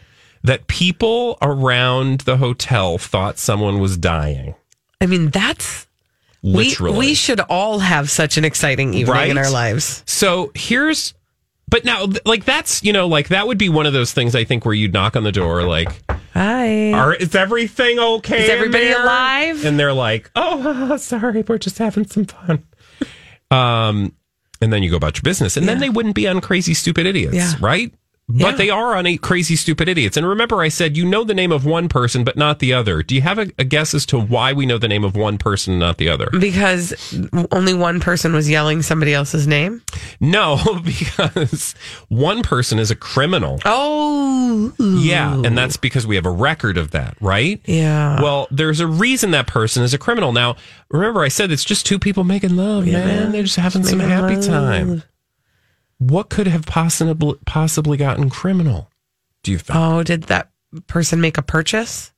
that 0.43 0.67
people 0.67 1.39
around 1.41 2.23
the 2.23 2.39
hotel 2.39 2.99
thought 2.99 3.39
someone 3.39 3.79
was 3.79 3.97
dying. 3.97 4.57
I 5.01 5.07
mean, 5.07 5.31
that's 5.31 5.87
Literally. 6.43 6.93
we 6.93 6.99
we 6.99 7.15
should 7.15 7.41
all 7.41 7.79
have 7.79 8.11
such 8.11 8.37
an 8.37 8.45
exciting 8.45 8.93
evening 8.93 9.31
in 9.31 9.39
our 9.39 9.51
lives. 9.51 10.03
So 10.07 10.51
here's, 10.55 11.15
but 11.75 11.85
now, 11.85 12.07
like 12.25 12.45
that's 12.45 12.85
you 12.85 12.93
know, 12.93 13.09
like 13.09 13.31
that 13.31 13.49
would 13.49 13.59
be 13.59 13.69
one 13.69 13.85
of 13.85 13.93
those 13.93 14.13
things 14.13 14.37
I 14.37 14.45
think 14.45 14.65
where 14.65 14.75
you'd 14.75 14.93
knock 14.93 15.17
on 15.17 15.25
the 15.25 15.33
door, 15.33 15.65
like, 15.65 15.89
Hi. 16.33 16.93
"Are 16.93 17.13
is 17.13 17.35
everything 17.35 17.99
okay? 17.99 18.45
Is 18.45 18.49
everybody 18.49 18.85
there?" 18.85 19.03
alive? 19.03 19.65
And 19.65 19.77
they're 19.77 19.93
like, 19.93 20.31
"Oh, 20.37 20.97
sorry, 20.99 21.43
we're 21.43 21.59
just 21.59 21.79
having 21.79 22.07
some 22.07 22.27
fun." 22.27 22.63
Um, 23.51 24.13
and 24.61 24.73
then 24.73 24.85
you 24.85 24.91
go 24.91 24.97
about 24.97 25.17
your 25.17 25.23
business, 25.23 25.57
and 25.57 25.67
then 25.67 25.81
they 25.81 25.91
wouldn't 25.91 26.15
be 26.15 26.29
on 26.29 26.41
crazy 26.41 26.75
stupid 26.75 27.07
idiots, 27.07 27.35
Yeah. 27.35 27.55
right? 27.61 27.93
Yeah. 28.27 28.51
But 28.53 28.57
they 28.57 28.71
are 28.71 28.97
on 28.97 29.05
a 29.07 29.19
crazy 29.19 29.55
stupid 29.55 29.87
idiots. 29.87 30.17
And 30.17 30.27
remember, 30.27 30.63
I 30.63 30.69
said 30.69 30.97
you 30.97 31.05
know 31.05 31.25
the 31.25 31.35
name 31.35 31.53
of 31.53 31.67
one 31.67 31.89
person, 31.91 32.25
but 32.25 32.39
not 32.39 32.59
the 32.59 32.73
other. 32.73 33.03
Do 33.03 33.15
you 33.15 33.21
have 33.21 33.39
a, 33.39 33.51
a 33.59 33.65
guess 33.65 33.93
as 33.93 34.07
to 34.07 34.19
why 34.19 34.55
we 34.55 34.65
know 34.65 34.79
the 34.79 34.89
name 34.89 35.05
of 35.05 35.15
one 35.15 35.37
person 35.37 35.75
and 35.75 35.81
not 35.81 35.99
the 35.99 36.09
other? 36.09 36.31
because 36.41 36.95
only 37.53 37.75
one 37.75 38.01
person 38.01 38.33
was 38.33 38.49
yelling 38.49 38.81
somebody 38.81 39.13
else's 39.13 39.47
name. 39.47 39.83
No, 40.21 40.59
because 40.85 41.75
one 42.09 42.43
person 42.43 42.79
is 42.79 42.91
a 42.91 42.97
criminal. 42.97 43.61
Oh, 43.67 44.73
Yeah, 44.79 45.35
and 45.35 45.57
that's 45.59 45.77
because 45.77 46.07
we 46.07 46.17
have 46.17 46.25
a 46.27 46.31
record 46.31 46.79
of 46.79 46.93
that, 46.93 47.17
right? 47.21 47.61
yeah. 47.67 48.23
Well, 48.23 48.49
there's 48.51 48.81
a 48.81 48.87
reason 48.87 49.33
that 49.33 49.47
person 49.47 49.83
is 49.83 49.93
a 49.93 49.99
criminal. 49.99 50.33
Now, 50.33 50.57
remember, 50.91 51.23
I 51.23 51.29
said 51.29 51.51
it's 51.53 51.65
just 51.65 51.85
two 51.85 51.99
people 51.99 52.25
making 52.25 52.57
love, 52.57 52.87
man. 52.87 53.33
They're 53.33 53.43
just 53.43 53.57
having 53.57 53.85
some 53.85 54.01
happy 54.01 54.37
love. 54.37 54.47
time. 54.47 55.03
What 56.09 56.29
could 56.29 56.47
have 56.47 56.67
possibly 56.67 57.35
possibly 57.47 57.97
gotten 57.97 58.31
criminal? 58.31 58.91
Do 59.43 59.53
you 59.53 59.59
think? 59.59 59.79
oh, 59.79 60.03
did 60.03 60.25
that 60.25 60.51
person 60.87 61.21
make 61.21 61.39
a 61.39 61.43
purchase? 61.43 62.13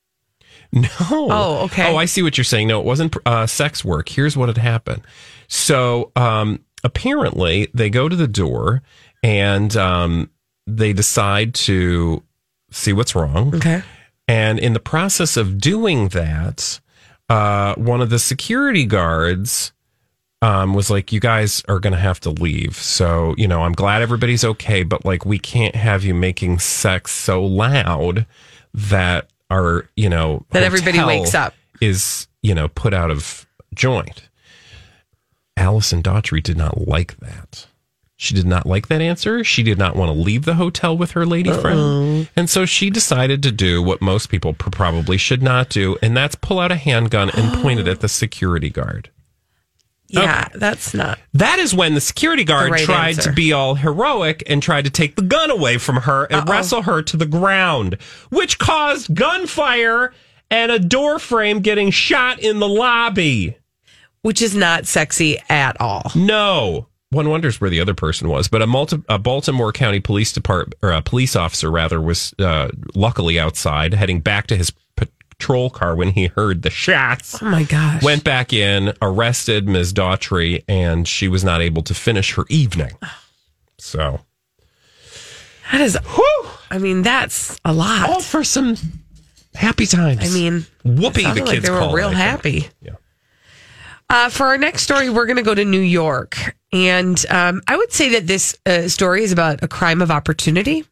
No. 0.73 0.89
Oh, 0.99 1.61
okay. 1.65 1.93
Oh, 1.93 1.95
I 1.95 2.05
see 2.05 2.21
what 2.21 2.37
you're 2.37 2.43
saying. 2.43 2.67
No, 2.67 2.79
it 2.79 2.85
wasn't 2.85 3.15
uh, 3.25 3.47
sex 3.47 3.85
work. 3.85 4.09
Here's 4.09 4.35
what 4.35 4.49
had 4.49 4.57
happened. 4.57 5.01
So 5.47 6.11
um, 6.17 6.63
apparently, 6.83 7.69
they 7.73 7.89
go 7.89 8.09
to 8.09 8.15
the 8.15 8.27
door 8.27 8.81
and 9.23 9.75
um, 9.77 10.29
they 10.65 10.91
decide 10.91 11.53
to 11.55 12.23
see 12.71 12.91
what's 12.91 13.15
wrong. 13.15 13.55
Okay. 13.55 13.81
And 14.27 14.59
in 14.59 14.73
the 14.73 14.81
process 14.81 15.37
of 15.37 15.57
doing 15.57 16.09
that, 16.09 16.81
uh, 17.29 17.75
one 17.75 18.01
of 18.01 18.09
the 18.09 18.19
security 18.19 18.85
guards 18.85 19.71
um, 20.41 20.73
was 20.73 20.89
like, 20.89 21.11
You 21.11 21.19
guys 21.19 21.63
are 21.67 21.79
going 21.79 21.93
to 21.93 21.99
have 21.99 22.19
to 22.21 22.29
leave. 22.29 22.75
So, 22.75 23.35
you 23.37 23.47
know, 23.47 23.63
I'm 23.63 23.73
glad 23.73 24.01
everybody's 24.01 24.43
okay, 24.43 24.83
but 24.83 25.05
like, 25.05 25.25
we 25.25 25.39
can't 25.39 25.75
have 25.75 26.03
you 26.03 26.13
making 26.13 26.59
sex 26.59 27.11
so 27.11 27.43
loud 27.43 28.25
that 28.73 29.29
our, 29.49 29.89
you 29.95 30.09
know, 30.09 30.45
That 30.51 30.63
everybody 30.63 31.03
wakes 31.03 31.33
up. 31.33 31.53
Is, 31.79 32.27
you 32.41 32.55
know, 32.55 32.67
put 32.69 32.93
out 32.93 33.11
of 33.11 33.45
joint. 33.73 34.29
Allison 35.55 36.01
Daughtry 36.03 36.41
did 36.41 36.57
not 36.57 36.87
like 36.87 37.17
that. 37.17 37.67
She 38.19 38.33
did 38.33 38.47
not 38.47 38.65
like 38.65 38.87
that 38.87 38.99
answer. 38.99 39.43
She 39.43 39.61
did 39.61 39.77
not 39.77 39.95
want 39.95 40.09
to 40.09 40.13
leave 40.19 40.45
the 40.45 40.55
hotel 40.55 40.97
with 40.97 41.11
her 41.11 41.23
lady 41.23 41.51
friend. 41.51 42.27
And 42.35 42.49
so 42.49 42.65
she 42.65 42.89
decided 42.89 43.43
to 43.43 43.51
do 43.51 43.81
what 43.81 44.01
most 44.01 44.29
people 44.29 44.53
probably 44.53 45.17
should 45.17 45.43
not 45.43 45.69
do, 45.69 45.97
and 46.01 46.17
that's 46.17 46.33
pull 46.33 46.59
out 46.59 46.71
a 46.71 46.75
handgun 46.75 47.29
and 47.29 47.61
point 47.61 47.79
it 47.79 47.87
at 47.87 47.99
the 47.99 48.09
security 48.09 48.71
guard. 48.71 49.11
Yeah, 50.09 50.47
that's 50.53 50.93
not. 50.93 51.19
That 51.33 51.59
is 51.59 51.73
when 51.73 51.93
the 51.93 52.01
security 52.01 52.43
guard 52.43 52.71
right 52.71 52.85
tried 52.85 53.09
answer. 53.09 53.29
to 53.29 53.35
be 53.35 53.51
all 53.51 53.75
heroic 53.75 54.43
and 54.47 54.63
tried 54.63 54.85
to 54.85 54.91
take 54.91 55.15
the 55.15 55.21
gun 55.21 55.51
away 55.51 55.77
from 55.77 55.97
her 55.97 56.25
and 56.25 56.47
wrestle 56.47 56.83
her 56.83 57.01
to 57.03 57.17
the 57.17 57.25
ground, 57.25 57.97
which 58.29 58.57
caused 58.57 59.13
gunfire 59.13 60.13
and 60.49 60.71
a 60.71 60.79
door 60.79 61.19
frame 61.19 61.59
getting 61.59 61.91
shot 61.91 62.39
in 62.39 62.59
the 62.59 62.67
lobby. 62.67 63.57
Which 64.21 64.41
is 64.41 64.55
not 64.55 64.87
sexy 64.87 65.37
at 65.49 65.79
all. 65.79 66.11
No. 66.15 66.87
One 67.11 67.29
wonders 67.29 67.61
where 67.61 67.69
the 67.69 67.79
other 67.79 67.93
person 67.93 68.27
was, 68.27 68.49
but 68.49 68.61
a, 68.61 68.67
multi- 68.67 69.01
a 69.07 69.17
Baltimore 69.17 69.71
County 69.71 70.01
Police 70.01 70.33
Department 70.33 70.75
or 70.81 70.91
a 70.91 71.01
police 71.01 71.37
officer 71.37 71.71
rather 71.71 72.01
was 72.01 72.33
uh, 72.39 72.69
luckily 72.95 73.39
outside 73.39 73.93
heading 73.93 74.19
back 74.19 74.47
to 74.47 74.57
his 74.57 74.73
patrol 75.37 75.69
car 75.69 75.95
when 75.95 76.11
he 76.11 76.27
heard 76.27 76.61
the 76.61 76.69
shots. 76.69 77.41
Oh 77.41 77.45
my 77.45 77.63
gosh. 77.63 78.03
Went 78.03 78.23
back 78.23 78.53
in, 78.53 78.93
arrested 79.01 79.67
Ms. 79.67 79.93
Daughtry, 79.93 80.63
and 80.67 81.07
she 81.07 81.27
was 81.27 81.43
not 81.43 81.61
able 81.61 81.83
to 81.83 81.93
finish 81.93 82.33
her 82.35 82.45
evening. 82.49 82.91
So, 83.77 84.21
that 85.71 85.81
is. 85.81 85.97
I 86.69 86.79
mean, 86.79 87.01
that's 87.01 87.57
a 87.63 87.73
lot. 87.73 88.09
all 88.09 88.21
for 88.21 88.43
some 88.43 88.75
happy 89.53 89.85
times. 89.85 90.19
I 90.21 90.33
mean, 90.33 90.65
whoopee. 90.83 91.23
The 91.23 91.41
like 91.41 91.45
kids 91.45 91.65
they 91.65 91.71
were 91.71 91.93
real 91.93 92.09
happy. 92.09 92.67
Yeah. 92.81 92.93
Uh, 94.09 94.29
for 94.29 94.47
our 94.47 94.57
next 94.57 94.83
story, 94.83 95.09
we're 95.09 95.25
going 95.25 95.37
to 95.37 95.43
go 95.43 95.53
to 95.53 95.65
New 95.65 95.79
York. 95.79 96.55
And 96.71 97.23
um, 97.29 97.61
I 97.67 97.77
would 97.77 97.91
say 97.91 98.09
that 98.09 98.25
this 98.25 98.57
uh, 98.65 98.87
story 98.87 99.23
is 99.23 99.31
about 99.31 99.63
a 99.63 99.67
crime 99.67 100.01
of 100.01 100.11
opportunity. 100.11 100.85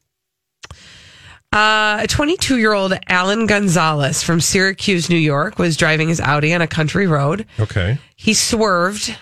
Uh, 1.55 1.99
a 2.03 2.07
22 2.07 2.57
year 2.57 2.73
old 2.73 2.93
Alan 3.07 3.45
Gonzalez 3.45 4.21
from 4.21 4.41
Syracuse, 4.41 5.09
New 5.09 5.15
York, 5.15 5.57
was 5.57 5.77
driving 5.77 6.09
his 6.09 6.19
Audi 6.19 6.53
on 6.53 6.61
a 6.61 6.67
country 6.67 7.07
road. 7.07 7.45
Okay. 7.59 7.97
He 8.17 8.33
swerved 8.33 9.17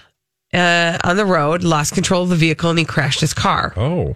uh, 0.51 0.97
on 1.03 1.15
the 1.17 1.25
road, 1.25 1.63
lost 1.63 1.93
control 1.93 2.23
of 2.23 2.29
the 2.29 2.35
vehicle, 2.35 2.71
and 2.71 2.79
he 2.79 2.85
crashed 2.85 3.21
his 3.21 3.35
car. 3.35 3.73
Oh. 3.77 4.15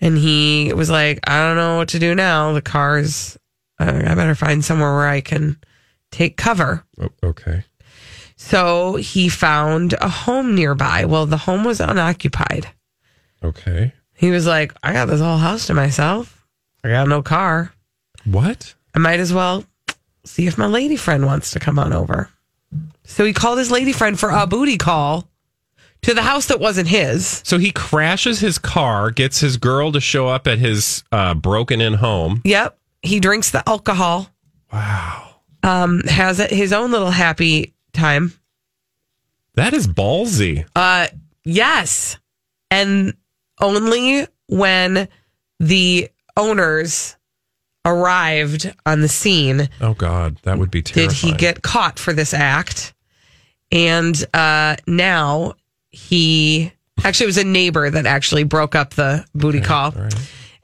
And 0.00 0.18
he 0.18 0.72
was 0.74 0.90
like, 0.90 1.20
I 1.28 1.38
don't 1.46 1.56
know 1.56 1.76
what 1.76 1.88
to 1.90 2.00
do 2.00 2.16
now. 2.16 2.52
The 2.52 2.60
car's, 2.62 3.38
uh, 3.78 4.02
I 4.06 4.14
better 4.16 4.34
find 4.34 4.64
somewhere 4.64 4.92
where 4.96 5.06
I 5.06 5.20
can 5.20 5.56
take 6.10 6.36
cover. 6.36 6.84
O- 7.00 7.10
Okay. 7.22 7.62
So 8.36 8.96
he 8.96 9.28
found 9.28 9.92
a 10.00 10.08
home 10.08 10.56
nearby. 10.56 11.04
Well, 11.04 11.26
the 11.26 11.36
home 11.36 11.62
was 11.64 11.80
unoccupied. 11.80 12.68
Okay. 13.42 13.92
He 14.14 14.30
was 14.30 14.46
like, 14.48 14.74
I 14.82 14.92
got 14.92 15.06
this 15.06 15.20
whole 15.20 15.38
house 15.38 15.68
to 15.68 15.74
myself. 15.74 16.33
I 16.84 16.88
got 16.88 17.08
no 17.08 17.22
car. 17.22 17.72
What? 18.24 18.74
I 18.94 18.98
might 18.98 19.18
as 19.18 19.32
well 19.32 19.64
see 20.24 20.46
if 20.46 20.58
my 20.58 20.66
lady 20.66 20.96
friend 20.96 21.24
wants 21.24 21.50
to 21.52 21.58
come 21.58 21.78
on 21.78 21.92
over. 21.92 22.28
So 23.04 23.24
he 23.24 23.32
called 23.32 23.58
his 23.58 23.70
lady 23.70 23.92
friend 23.92 24.18
for 24.18 24.30
a 24.30 24.46
booty 24.46 24.76
call 24.76 25.28
to 26.02 26.12
the 26.12 26.22
house 26.22 26.46
that 26.46 26.60
wasn't 26.60 26.88
his. 26.88 27.42
So 27.44 27.58
he 27.58 27.70
crashes 27.70 28.40
his 28.40 28.58
car, 28.58 29.10
gets 29.10 29.40
his 29.40 29.56
girl 29.56 29.92
to 29.92 30.00
show 30.00 30.28
up 30.28 30.46
at 30.46 30.58
his 30.58 31.02
uh, 31.10 31.34
broken 31.34 31.80
in 31.80 31.94
home. 31.94 32.42
Yep. 32.44 32.78
He 33.02 33.20
drinks 33.20 33.50
the 33.50 33.66
alcohol. 33.66 34.30
Wow. 34.72 35.36
Um, 35.62 36.00
has 36.00 36.38
his 36.38 36.72
own 36.72 36.90
little 36.90 37.10
happy 37.10 37.74
time. 37.92 38.32
That 39.54 39.72
is 39.72 39.86
ballsy. 39.86 40.66
Uh, 40.76 41.06
yes. 41.44 42.18
And 42.70 43.14
only 43.60 44.26
when 44.48 45.08
the 45.60 46.10
owners 46.36 47.16
arrived 47.84 48.74
on 48.86 49.00
the 49.02 49.08
scene 49.08 49.68
Oh 49.80 49.94
God, 49.94 50.38
that 50.44 50.58
would 50.58 50.70
be 50.70 50.82
terrifying. 50.82 51.08
did 51.08 51.16
he 51.16 51.32
get 51.36 51.62
caught 51.62 51.98
for 51.98 52.12
this 52.12 52.32
act. 52.32 52.94
And 53.70 54.24
uh, 54.32 54.76
now 54.86 55.54
he 55.90 56.72
actually 57.04 57.24
it 57.24 57.28
was 57.28 57.38
a 57.38 57.44
neighbor 57.44 57.90
that 57.90 58.06
actually 58.06 58.44
broke 58.44 58.74
up 58.74 58.94
the 58.94 59.24
booty 59.34 59.60
call. 59.60 59.94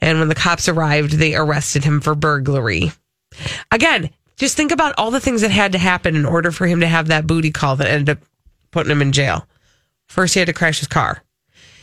And 0.01 0.19
when 0.19 0.29
the 0.29 0.35
cops 0.35 0.69
arrived, 0.69 1.13
they 1.13 1.35
arrested 1.35 1.85
him 1.85 2.01
for 2.01 2.15
burglary. 2.15 2.93
Again, 3.71 4.11
just 4.37 4.57
think 4.57 4.73
about 4.73 4.95
all 4.97 5.11
the 5.11 5.21
things 5.21 5.43
that 5.43 5.51
had 5.51 5.73
to 5.73 5.79
happen 5.79 6.17
in 6.17 6.25
order 6.25 6.51
for 6.51 6.67
him 6.67 6.81
to 6.81 6.87
have 6.87 7.09
that 7.09 7.27
booty 7.27 7.51
call 7.51 7.77
that 7.77 7.87
ended 7.89 8.17
up 8.17 8.25
putting 8.71 8.91
him 8.91 9.03
in 9.03 9.13
jail. 9.13 9.47
First, 10.09 10.33
he 10.35 10.41
had 10.41 10.47
to 10.47 10.55
crash 10.55 10.79
his 10.79 10.89
car. 10.89 11.23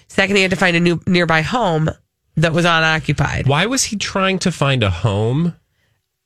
Second, 0.08 0.36
he 0.36 0.42
had 0.42 0.52
to 0.52 0.58
find 0.58 0.76
a 0.76 0.80
new 0.80 1.00
nearby 1.06 1.42
home 1.42 1.90
that 2.38 2.54
was 2.54 2.66
unoccupied. 2.66 3.48
Why 3.48 3.66
was 3.66 3.84
he 3.84 3.98
trying 3.98 4.40
to 4.40 4.52
find 4.52 4.84
a 4.84 4.90
home? 4.90 5.56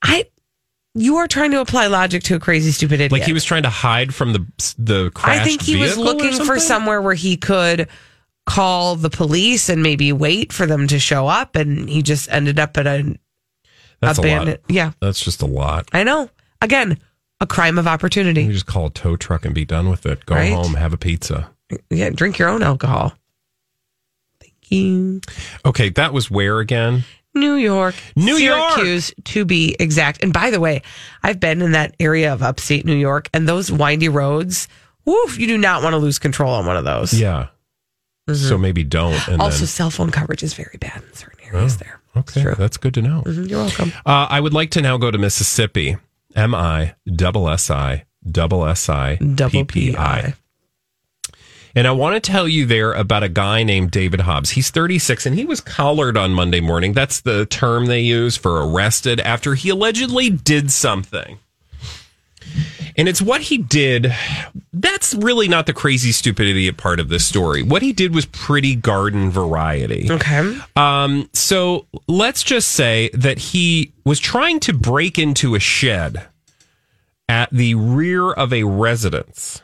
I 0.04 0.28
You 0.94 1.18
are 1.18 1.28
trying 1.28 1.52
to 1.52 1.62
apply 1.62 1.88
logic 1.88 2.24
to 2.24 2.36
a 2.36 2.40
crazy, 2.40 2.72
stupid 2.72 2.96
idiot. 2.96 3.12
Like 3.12 3.24
he 3.24 3.34
was 3.34 3.44
trying 3.44 3.64
to 3.64 3.70
hide 3.70 4.14
from 4.14 4.34
the 4.34 4.46
the 4.78 5.10
crash. 5.12 5.40
I 5.40 5.44
think 5.44 5.62
he 5.62 5.78
was 5.78 5.98
looking 5.98 6.34
for 6.46 6.60
somewhere 6.60 7.02
where 7.02 7.14
he 7.16 7.38
could 7.38 7.88
call 8.46 8.96
the 8.96 9.10
police 9.10 9.70
and 9.70 9.82
maybe 9.84 10.12
wait 10.12 10.52
for 10.52 10.66
them 10.66 10.88
to 10.88 11.00
show 11.00 11.28
up, 11.28 11.56
and 11.56 11.88
he 11.90 12.02
just 12.02 12.30
ended 12.32 12.60
up 12.60 12.78
at 12.78 12.88
a 12.88 13.18
That's 14.02 14.18
a 14.18 14.22
abandoned. 14.22 14.60
Yeah, 14.68 14.92
That's 15.00 15.24
just 15.24 15.42
a 15.42 15.46
lot. 15.46 15.88
I 15.94 16.04
know. 16.04 16.30
Again, 16.62 16.98
a 17.40 17.48
crime 17.48 17.78
of 17.78 17.88
opportunity. 17.88 18.44
You 18.44 18.54
just 18.54 18.66
call 18.66 18.88
a 18.88 18.90
tow 18.90 19.16
truck 19.16 19.46
and 19.46 19.56
be 19.56 19.64
done 19.66 19.90
with 19.90 20.06
it. 20.06 20.26
Go 20.26 20.36
Right? 20.36 20.52
home, 20.54 20.74
have 20.74 20.94
a 20.94 20.98
pizza. 20.98 21.52
Yeah, 21.90 22.10
drink 22.10 22.38
your 22.38 22.50
own 22.50 22.64
alcohol. 22.64 23.14
Okay, 25.66 25.90
that 25.90 26.14
was 26.14 26.32
where 26.32 26.60
again? 26.60 27.04
New 27.34 27.56
York, 27.56 27.96
New 28.16 28.36
York! 28.36 28.80
To 29.26 29.46
be 29.46 29.76
exact. 29.80 30.22
And 30.24 30.34
by 30.34 30.50
the 30.52 30.60
way, 30.60 30.82
I've 31.24 31.40
been 31.40 31.62
in 31.62 31.72
that 31.72 31.96
area 32.00 32.34
of 32.34 32.42
upstate 32.44 32.86
New 32.86 32.96
York, 32.96 33.30
and 33.34 33.48
those 33.48 33.72
windy 33.72 34.10
roads. 34.10 34.68
Woof! 35.06 35.40
You 35.40 35.48
do 35.48 35.58
not 35.58 35.82
want 35.82 35.94
to 35.94 35.98
lose 35.98 36.20
control 36.20 36.54
on 36.54 36.66
one 36.66 36.76
of 36.78 36.84
those. 36.84 37.14
Yeah. 37.14 37.48
So 38.34 38.58
maybe 38.58 38.84
don't. 38.84 39.14
And 39.14 39.22
Mm-hmm. 39.24 39.42
Also, 39.42 39.60
then, 39.60 39.68
cell 39.68 39.90
phone 39.90 40.12
coverage 40.12 40.44
is 40.44 40.54
very 40.54 40.78
bad 40.80 41.02
in 41.04 41.14
certain 41.14 41.40
areas. 41.54 41.78
there. 41.78 42.02
Okay, 42.16 42.44
that's 42.58 42.78
good 42.78 42.94
to 42.96 43.02
know. 43.02 43.24
Mhm, 43.26 43.50
You're 43.50 43.60
welcome. 43.64 43.92
Uh, 44.06 44.28
I 44.30 44.40
would 44.40 44.54
like 44.54 44.72
to 44.72 44.82
now 44.82 44.98
go 44.98 45.10
to 45.12 45.18
Mississippi. 45.18 45.96
M 46.36 46.54
I 46.54 46.96
double 47.14 47.50
S 47.50 47.70
I 47.72 48.06
double 48.30 48.66
S 48.66 48.88
I 48.90 49.16
Double 49.16 49.64
P 49.66 49.92
P 49.92 49.98
I. 49.98 50.34
And 51.76 51.88
I 51.88 51.92
want 51.92 52.22
to 52.22 52.32
tell 52.32 52.48
you 52.48 52.66
there 52.66 52.94
about 52.94 53.24
a 53.24 53.30
guy 53.30 53.64
named 53.64 53.92
David 53.92 54.22
Hobbs. 54.22 54.52
He's 54.52 54.70
36 54.70 55.26
and 55.26 55.36
he 55.36 55.46
was 55.46 55.62
collared 55.62 56.18
on 56.18 56.34
Monday 56.34 56.60
morning. 56.60 56.94
That's 56.94 57.22
the 57.22 57.46
term 57.46 57.86
they 57.86 58.02
use 58.02 58.38
for 58.38 58.66
arrested 58.66 59.20
after 59.22 59.56
he 59.56 59.70
allegedly 59.70 60.30
did 60.30 60.72
something. 60.72 61.40
And 62.98 63.08
it's 63.08 63.22
what 63.22 63.42
he 63.42 63.58
did. 63.58 64.14
That's 64.74 65.14
really 65.14 65.48
not 65.48 65.66
the 65.66 65.74
crazy, 65.74 66.12
stupid 66.12 66.48
idiot 66.48 66.78
part 66.78 67.00
of 67.00 67.10
this 67.10 67.26
story. 67.26 67.64
What 67.64 67.82
he 67.82 67.94
did 67.94 68.14
was 68.14 68.26
pretty 68.26 68.76
garden 68.76 69.30
variety. 69.30 70.12
Okay. 70.12 70.58
Um, 70.76 71.30
so 71.34 71.86
let's 72.08 72.44
just 72.44 72.70
say 72.70 73.10
that 73.14 73.38
he 73.38 73.94
was 74.06 74.20
trying 74.20 74.60
to 74.62 74.74
break 74.74 75.18
into 75.18 75.56
a 75.56 75.60
shed 75.60 76.28
at 77.30 77.50
the 77.52 77.76
rear 77.76 78.32
of 78.32 78.52
a 78.52 78.64
residence. 78.64 79.62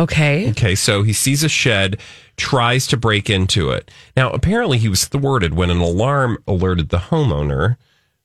Okay. 0.00 0.50
Okay, 0.50 0.74
so 0.74 1.02
he 1.02 1.12
sees 1.12 1.42
a 1.44 1.48
shed, 1.48 1.98
tries 2.36 2.86
to 2.88 2.96
break 2.96 3.28
into 3.30 3.70
it. 3.70 3.90
Now, 4.16 4.30
apparently, 4.30 4.78
he 4.78 4.88
was 4.88 5.04
thwarted 5.04 5.54
when 5.54 5.70
an 5.70 5.78
alarm 5.78 6.38
alerted 6.48 6.88
the 6.88 6.98
homeowner 6.98 7.76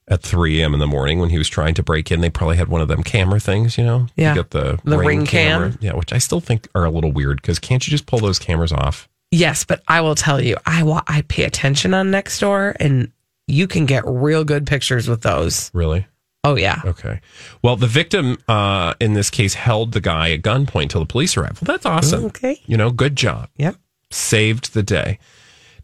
at 0.08 0.22
3 0.22 0.62
a.m. 0.62 0.74
in 0.74 0.80
the 0.80 0.88
morning 0.88 1.20
when 1.20 1.30
he 1.32 1.38
was 1.38 1.50
trying 1.50 1.74
to 1.74 1.84
break 1.84 2.12
in. 2.12 2.22
They 2.22 2.30
probably 2.30 2.58
had 2.58 2.68
one 2.68 2.82
of 2.82 2.88
them 2.88 3.04
camera 3.04 3.40
things, 3.40 3.78
you 3.78 3.84
know? 3.84 4.08
Yeah. 4.16 4.30
You 4.36 4.42
get 4.42 4.52
the, 4.52 4.80
The 4.84 4.98
ring 4.98 5.26
cam. 5.26 5.78
Yeah, 5.82 5.94
which 5.96 6.14
I 6.14 6.20
still 6.20 6.40
think 6.40 6.68
are 6.76 6.86
a 6.86 6.92
little 6.92 7.12
weird 7.12 7.42
because 7.42 7.60
can't 7.60 7.86
you 7.86 7.92
just 7.92 8.06
pull 8.06 8.20
those 8.20 8.40
cameras 8.40 8.72
off? 8.72 9.10
Yes, 9.32 9.66
but 9.66 9.82
I 9.88 10.02
will 10.02 10.16
tell 10.16 10.40
you, 10.40 10.56
I 10.66 10.84
wa- 10.84 11.02
I 11.08 11.24
pay 11.24 11.44
attention 11.44 11.94
on 11.94 12.12
Nextdoor, 12.12 12.76
and 12.80 13.12
you 13.48 13.68
can 13.68 13.86
get 13.86 14.04
real 14.06 14.44
good 14.44 14.66
pictures 14.68 15.10
with 15.10 15.22
those. 15.24 15.72
Really? 15.74 16.06
Oh 16.46 16.56
yeah. 16.56 16.82
Okay. 16.86 17.22
Well, 17.62 17.76
the 17.76 17.88
victim 17.88 18.38
uh, 18.48 18.94
in 19.00 19.14
this 19.14 19.30
case 19.30 19.56
held 19.56 19.94
the 19.94 20.00
guy 20.00 20.32
at 20.32 20.44
gunpoint 20.44 20.90
till 20.90 21.02
the 21.02 21.08
police 21.08 21.36
arrived. 21.36 21.62
Well, 21.62 21.76
that's 21.76 21.86
awesome. 21.86 22.26
Okay. 22.26 22.62
You 22.68 22.78
know, 22.78 22.92
good 22.92 23.16
job. 23.16 23.50
Yep. 23.58 23.76
Saved 24.12 24.74
the 24.74 24.84
day. 24.84 25.18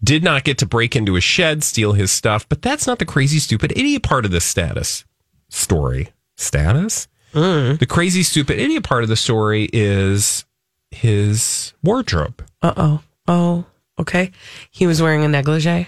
Did 0.04 0.24
not 0.24 0.43
get 0.43 0.58
to 0.60 0.65
break 0.65 0.95
into 0.95 1.15
a 1.15 1.21
shed, 1.21 1.63
steal 1.63 1.93
his 1.93 2.12
stuff, 2.12 2.47
but 2.47 2.62
that's 2.62 2.88
not 2.88 3.00
the 3.00 3.06
crazy, 3.06 3.39
stupid 3.39 3.71
idiot 3.76 4.04
part 4.04 4.24
of 4.24 4.32
this 4.32 4.45
status 4.45 5.04
story. 5.50 6.10
Status? 6.38 7.08
The 7.34 7.88
crazy, 7.89 8.24
stupid 8.24 8.60
idiot 8.60 8.84
part 8.84 9.04
of 9.04 9.10
the 9.10 9.15
story 9.15 9.69
is 9.71 10.45
his 10.91 11.74
wardrobe. 11.84 12.43
Uh 12.62 12.74
oh. 12.78 13.04
Oh. 13.28 13.65
Okay. 14.00 14.32
He 14.69 14.86
was 14.86 15.02
wearing 15.02 15.24
a 15.24 15.28
negligee. 15.28 15.88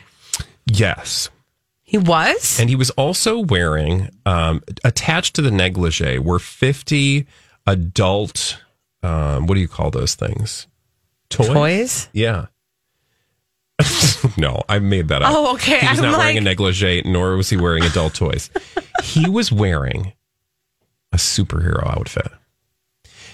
Yes. 0.66 1.30
He 1.94 2.00
was. 2.00 2.60
And 2.60 2.72
he 2.72 2.76
was 2.76 2.90
also 2.92 3.38
wearing, 3.38 4.10
um, 4.26 4.64
attached 4.84 5.36
to 5.36 5.44
the 5.44 5.52
negligee 5.52 6.18
were 6.18 6.40
50 6.40 7.28
adult, 7.68 8.60
um, 9.04 9.46
what 9.46 9.54
do 9.54 9.62
you 9.62 9.68
call 9.68 9.92
those 9.92 10.16
things? 10.16 10.66
Toys? 11.30 11.50
Toys? 11.50 12.10
Yeah. 12.12 12.48
no, 14.40 14.64
I 14.68 14.80
made 14.80 15.10
that 15.10 15.22
up. 15.22 15.32
Oh, 15.32 15.54
okay. 15.54 15.82
He 15.82 15.88
was 15.88 16.00
I'm 16.00 16.12
not 16.12 16.18
wearing 16.18 16.40
a 16.40 16.42
negligee, 16.42 17.04
nor 17.06 17.38
was 17.38 17.52
he 17.52 17.58
wearing 17.58 17.84
adult 17.84 18.16
toys. 18.16 18.50
he 19.04 19.30
was 19.30 19.52
wearing 19.52 20.14
a 21.12 21.18
superhero 21.18 21.86
outfit. 21.96 22.32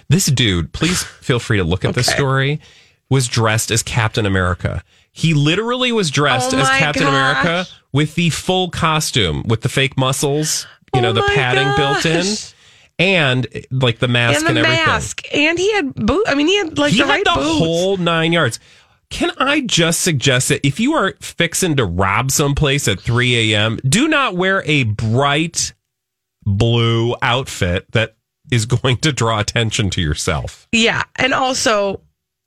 This 0.09 0.25
dude, 0.25 0.73
please 0.73 1.01
feel 1.01 1.39
free 1.39 1.59
to 1.59 1.63
look 1.63 1.85
at 1.85 1.95
this 1.95 2.07
story, 2.07 2.59
was 3.09 3.29
dressed 3.29 3.71
as 3.71 3.83
Captain 3.83 4.25
America. 4.25 4.83
He 5.19 5.33
literally 5.33 5.91
was 5.91 6.09
dressed 6.11 6.53
Oh 6.53 6.59
as 6.59 6.69
Captain 6.69 7.03
gosh. 7.03 7.09
America 7.45 7.69
with 7.91 8.15
the 8.15 8.29
full 8.29 8.69
costume, 8.69 9.43
with 9.47 9.61
the 9.61 9.69
fake 9.69 9.97
muscles, 9.97 10.65
you 10.95 11.01
know, 11.01 11.09
Oh 11.09 11.13
the 11.13 11.21
my 11.21 11.35
padding 11.35 11.75
built 11.75 12.05
in, 12.05 12.25
and 12.97 13.47
like 13.71 13.99
the 13.99 14.07
mask 14.07 14.39
and 14.39 14.49
and, 14.49 14.57
everything. 14.59 14.85
mask. 14.85 15.21
And 15.33 15.57
he 15.59 15.73
had 15.73 15.93
boot. 15.95 16.23
I 16.27 16.35
mean, 16.35 16.47
he 16.47 16.57
had 16.57 16.77
like 16.77 16.93
he 16.93 16.99
the 16.99 17.05
had 17.05 17.11
right 17.11 17.25
the 17.25 17.33
boots. 17.35 17.57
whole 17.59 17.97
nine 17.97 18.31
yards. 18.31 18.59
Can 19.09 19.31
I 19.37 19.61
just 19.61 20.01
suggest 20.01 20.49
that 20.49 20.65
if 20.65 20.79
you 20.79 20.93
are 20.93 21.15
fixing 21.19 21.75
to 21.77 21.85
rob 21.85 22.31
someplace 22.31 22.87
at 22.87 22.99
3 22.99 23.53
a.m., 23.53 23.79
do 23.87 24.07
not 24.07 24.35
wear 24.35 24.63
a 24.65 24.83
bright 24.83 25.73
blue 26.45 27.15
outfit 27.21 27.91
that 27.91 28.15
is 28.51 28.65
going 28.65 28.97
to 28.97 29.11
draw 29.11 29.39
attention 29.39 29.89
to 29.91 30.01
yourself. 30.01 30.67
Yeah, 30.71 31.03
and 31.17 31.33
also, 31.33 32.01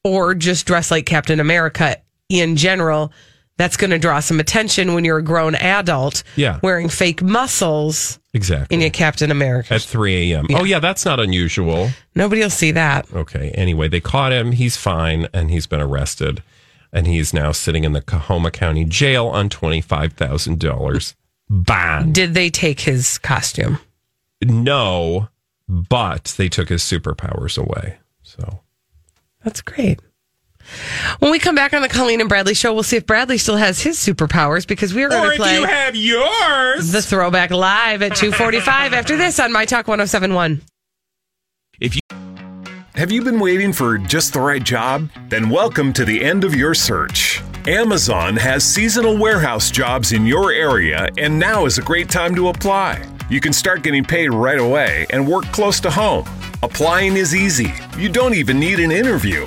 or 0.04 0.34
just 0.34 0.66
dress 0.66 0.90
like 0.90 1.06
Captain 1.06 1.40
America 1.40 1.96
in 2.40 2.56
general. 2.56 3.12
That's 3.58 3.76
going 3.76 3.90
to 3.90 3.98
draw 3.98 4.20
some 4.20 4.40
attention 4.40 4.94
when 4.94 5.04
you're 5.04 5.18
a 5.18 5.22
grown 5.22 5.54
adult. 5.56 6.22
Yeah. 6.36 6.58
wearing 6.62 6.88
fake 6.88 7.22
muscles 7.22 8.18
Exactly. 8.32 8.74
in 8.74 8.80
your 8.80 8.90
Captain 8.90 9.30
America. 9.30 9.74
at 9.74 9.82
3 9.82 10.32
a.m. 10.32 10.46
Oh, 10.54 10.64
yeah, 10.64 10.78
that's 10.78 11.04
not 11.04 11.20
unusual. 11.20 11.90
Nobody 12.14 12.40
will 12.40 12.50
see 12.50 12.70
that. 12.72 13.06
Okay. 13.12 13.50
Anyway, 13.50 13.88
they 13.88 14.00
caught 14.00 14.32
him. 14.32 14.52
He's 14.52 14.76
fine 14.78 15.28
and 15.34 15.50
he's 15.50 15.66
been 15.66 15.80
arrested. 15.82 16.42
And 16.94 17.06
he's 17.06 17.32
now 17.34 17.52
sitting 17.52 17.84
in 17.84 17.92
the 17.92 18.00
Coahoma 18.02 18.50
County 18.50 18.84
jail 18.84 19.26
on 19.28 19.48
$25,000 19.48 21.14
bond. 21.48 22.14
Did 22.14 22.34
they 22.34 22.50
take 22.50 22.80
his 22.80 23.18
costume? 23.18 23.78
No, 24.42 25.28
but 25.68 26.34
they 26.36 26.48
took 26.48 26.68
his 26.68 26.82
superpowers 26.82 27.56
away. 27.58 27.98
So 28.22 28.60
That's 29.44 29.60
great. 29.60 30.00
When 31.18 31.30
we 31.30 31.38
come 31.38 31.54
back 31.54 31.72
on 31.74 31.82
the 31.82 31.88
Colleen 31.88 32.20
and 32.20 32.28
Bradley 32.28 32.54
show, 32.54 32.72
we'll 32.72 32.82
see 32.82 32.96
if 32.96 33.06
Bradley 33.06 33.38
still 33.38 33.56
has 33.56 33.80
his 33.80 33.98
superpowers 33.98 34.66
because 34.66 34.94
we 34.94 35.02
are 35.04 35.08
going 35.08 35.30
to 35.30 35.36
play 35.36 35.58
you 35.58 35.64
have 35.64 35.96
yours. 35.96 36.92
the 36.92 37.02
throwback 37.02 37.50
live 37.50 38.02
at 38.02 38.16
245 38.16 38.92
after 38.92 39.16
this 39.16 39.38
on 39.38 39.52
My 39.52 39.64
Talk 39.64 39.88
1071. 39.88 40.62
Have 42.94 43.10
you 43.10 43.22
been 43.22 43.40
waiting 43.40 43.72
for 43.72 43.98
just 43.98 44.32
the 44.32 44.40
right 44.40 44.62
job? 44.62 45.08
Then 45.28 45.48
welcome 45.48 45.92
to 45.94 46.04
the 46.04 46.22
end 46.22 46.44
of 46.44 46.54
your 46.54 46.74
search. 46.74 47.42
Amazon 47.66 48.36
has 48.36 48.64
seasonal 48.64 49.16
warehouse 49.16 49.70
jobs 49.70 50.12
in 50.12 50.26
your 50.26 50.52
area, 50.52 51.08
and 51.16 51.38
now 51.38 51.64
is 51.64 51.78
a 51.78 51.82
great 51.82 52.08
time 52.08 52.34
to 52.34 52.48
apply. 52.48 53.02
You 53.30 53.40
can 53.40 53.52
start 53.52 53.82
getting 53.82 54.04
paid 54.04 54.28
right 54.28 54.58
away 54.58 55.06
and 55.10 55.26
work 55.26 55.44
close 55.46 55.80
to 55.80 55.90
home. 55.90 56.26
Applying 56.62 57.16
is 57.16 57.34
easy. 57.34 57.72
You 57.96 58.08
don't 58.08 58.34
even 58.34 58.60
need 58.60 58.78
an 58.78 58.92
interview. 58.92 59.46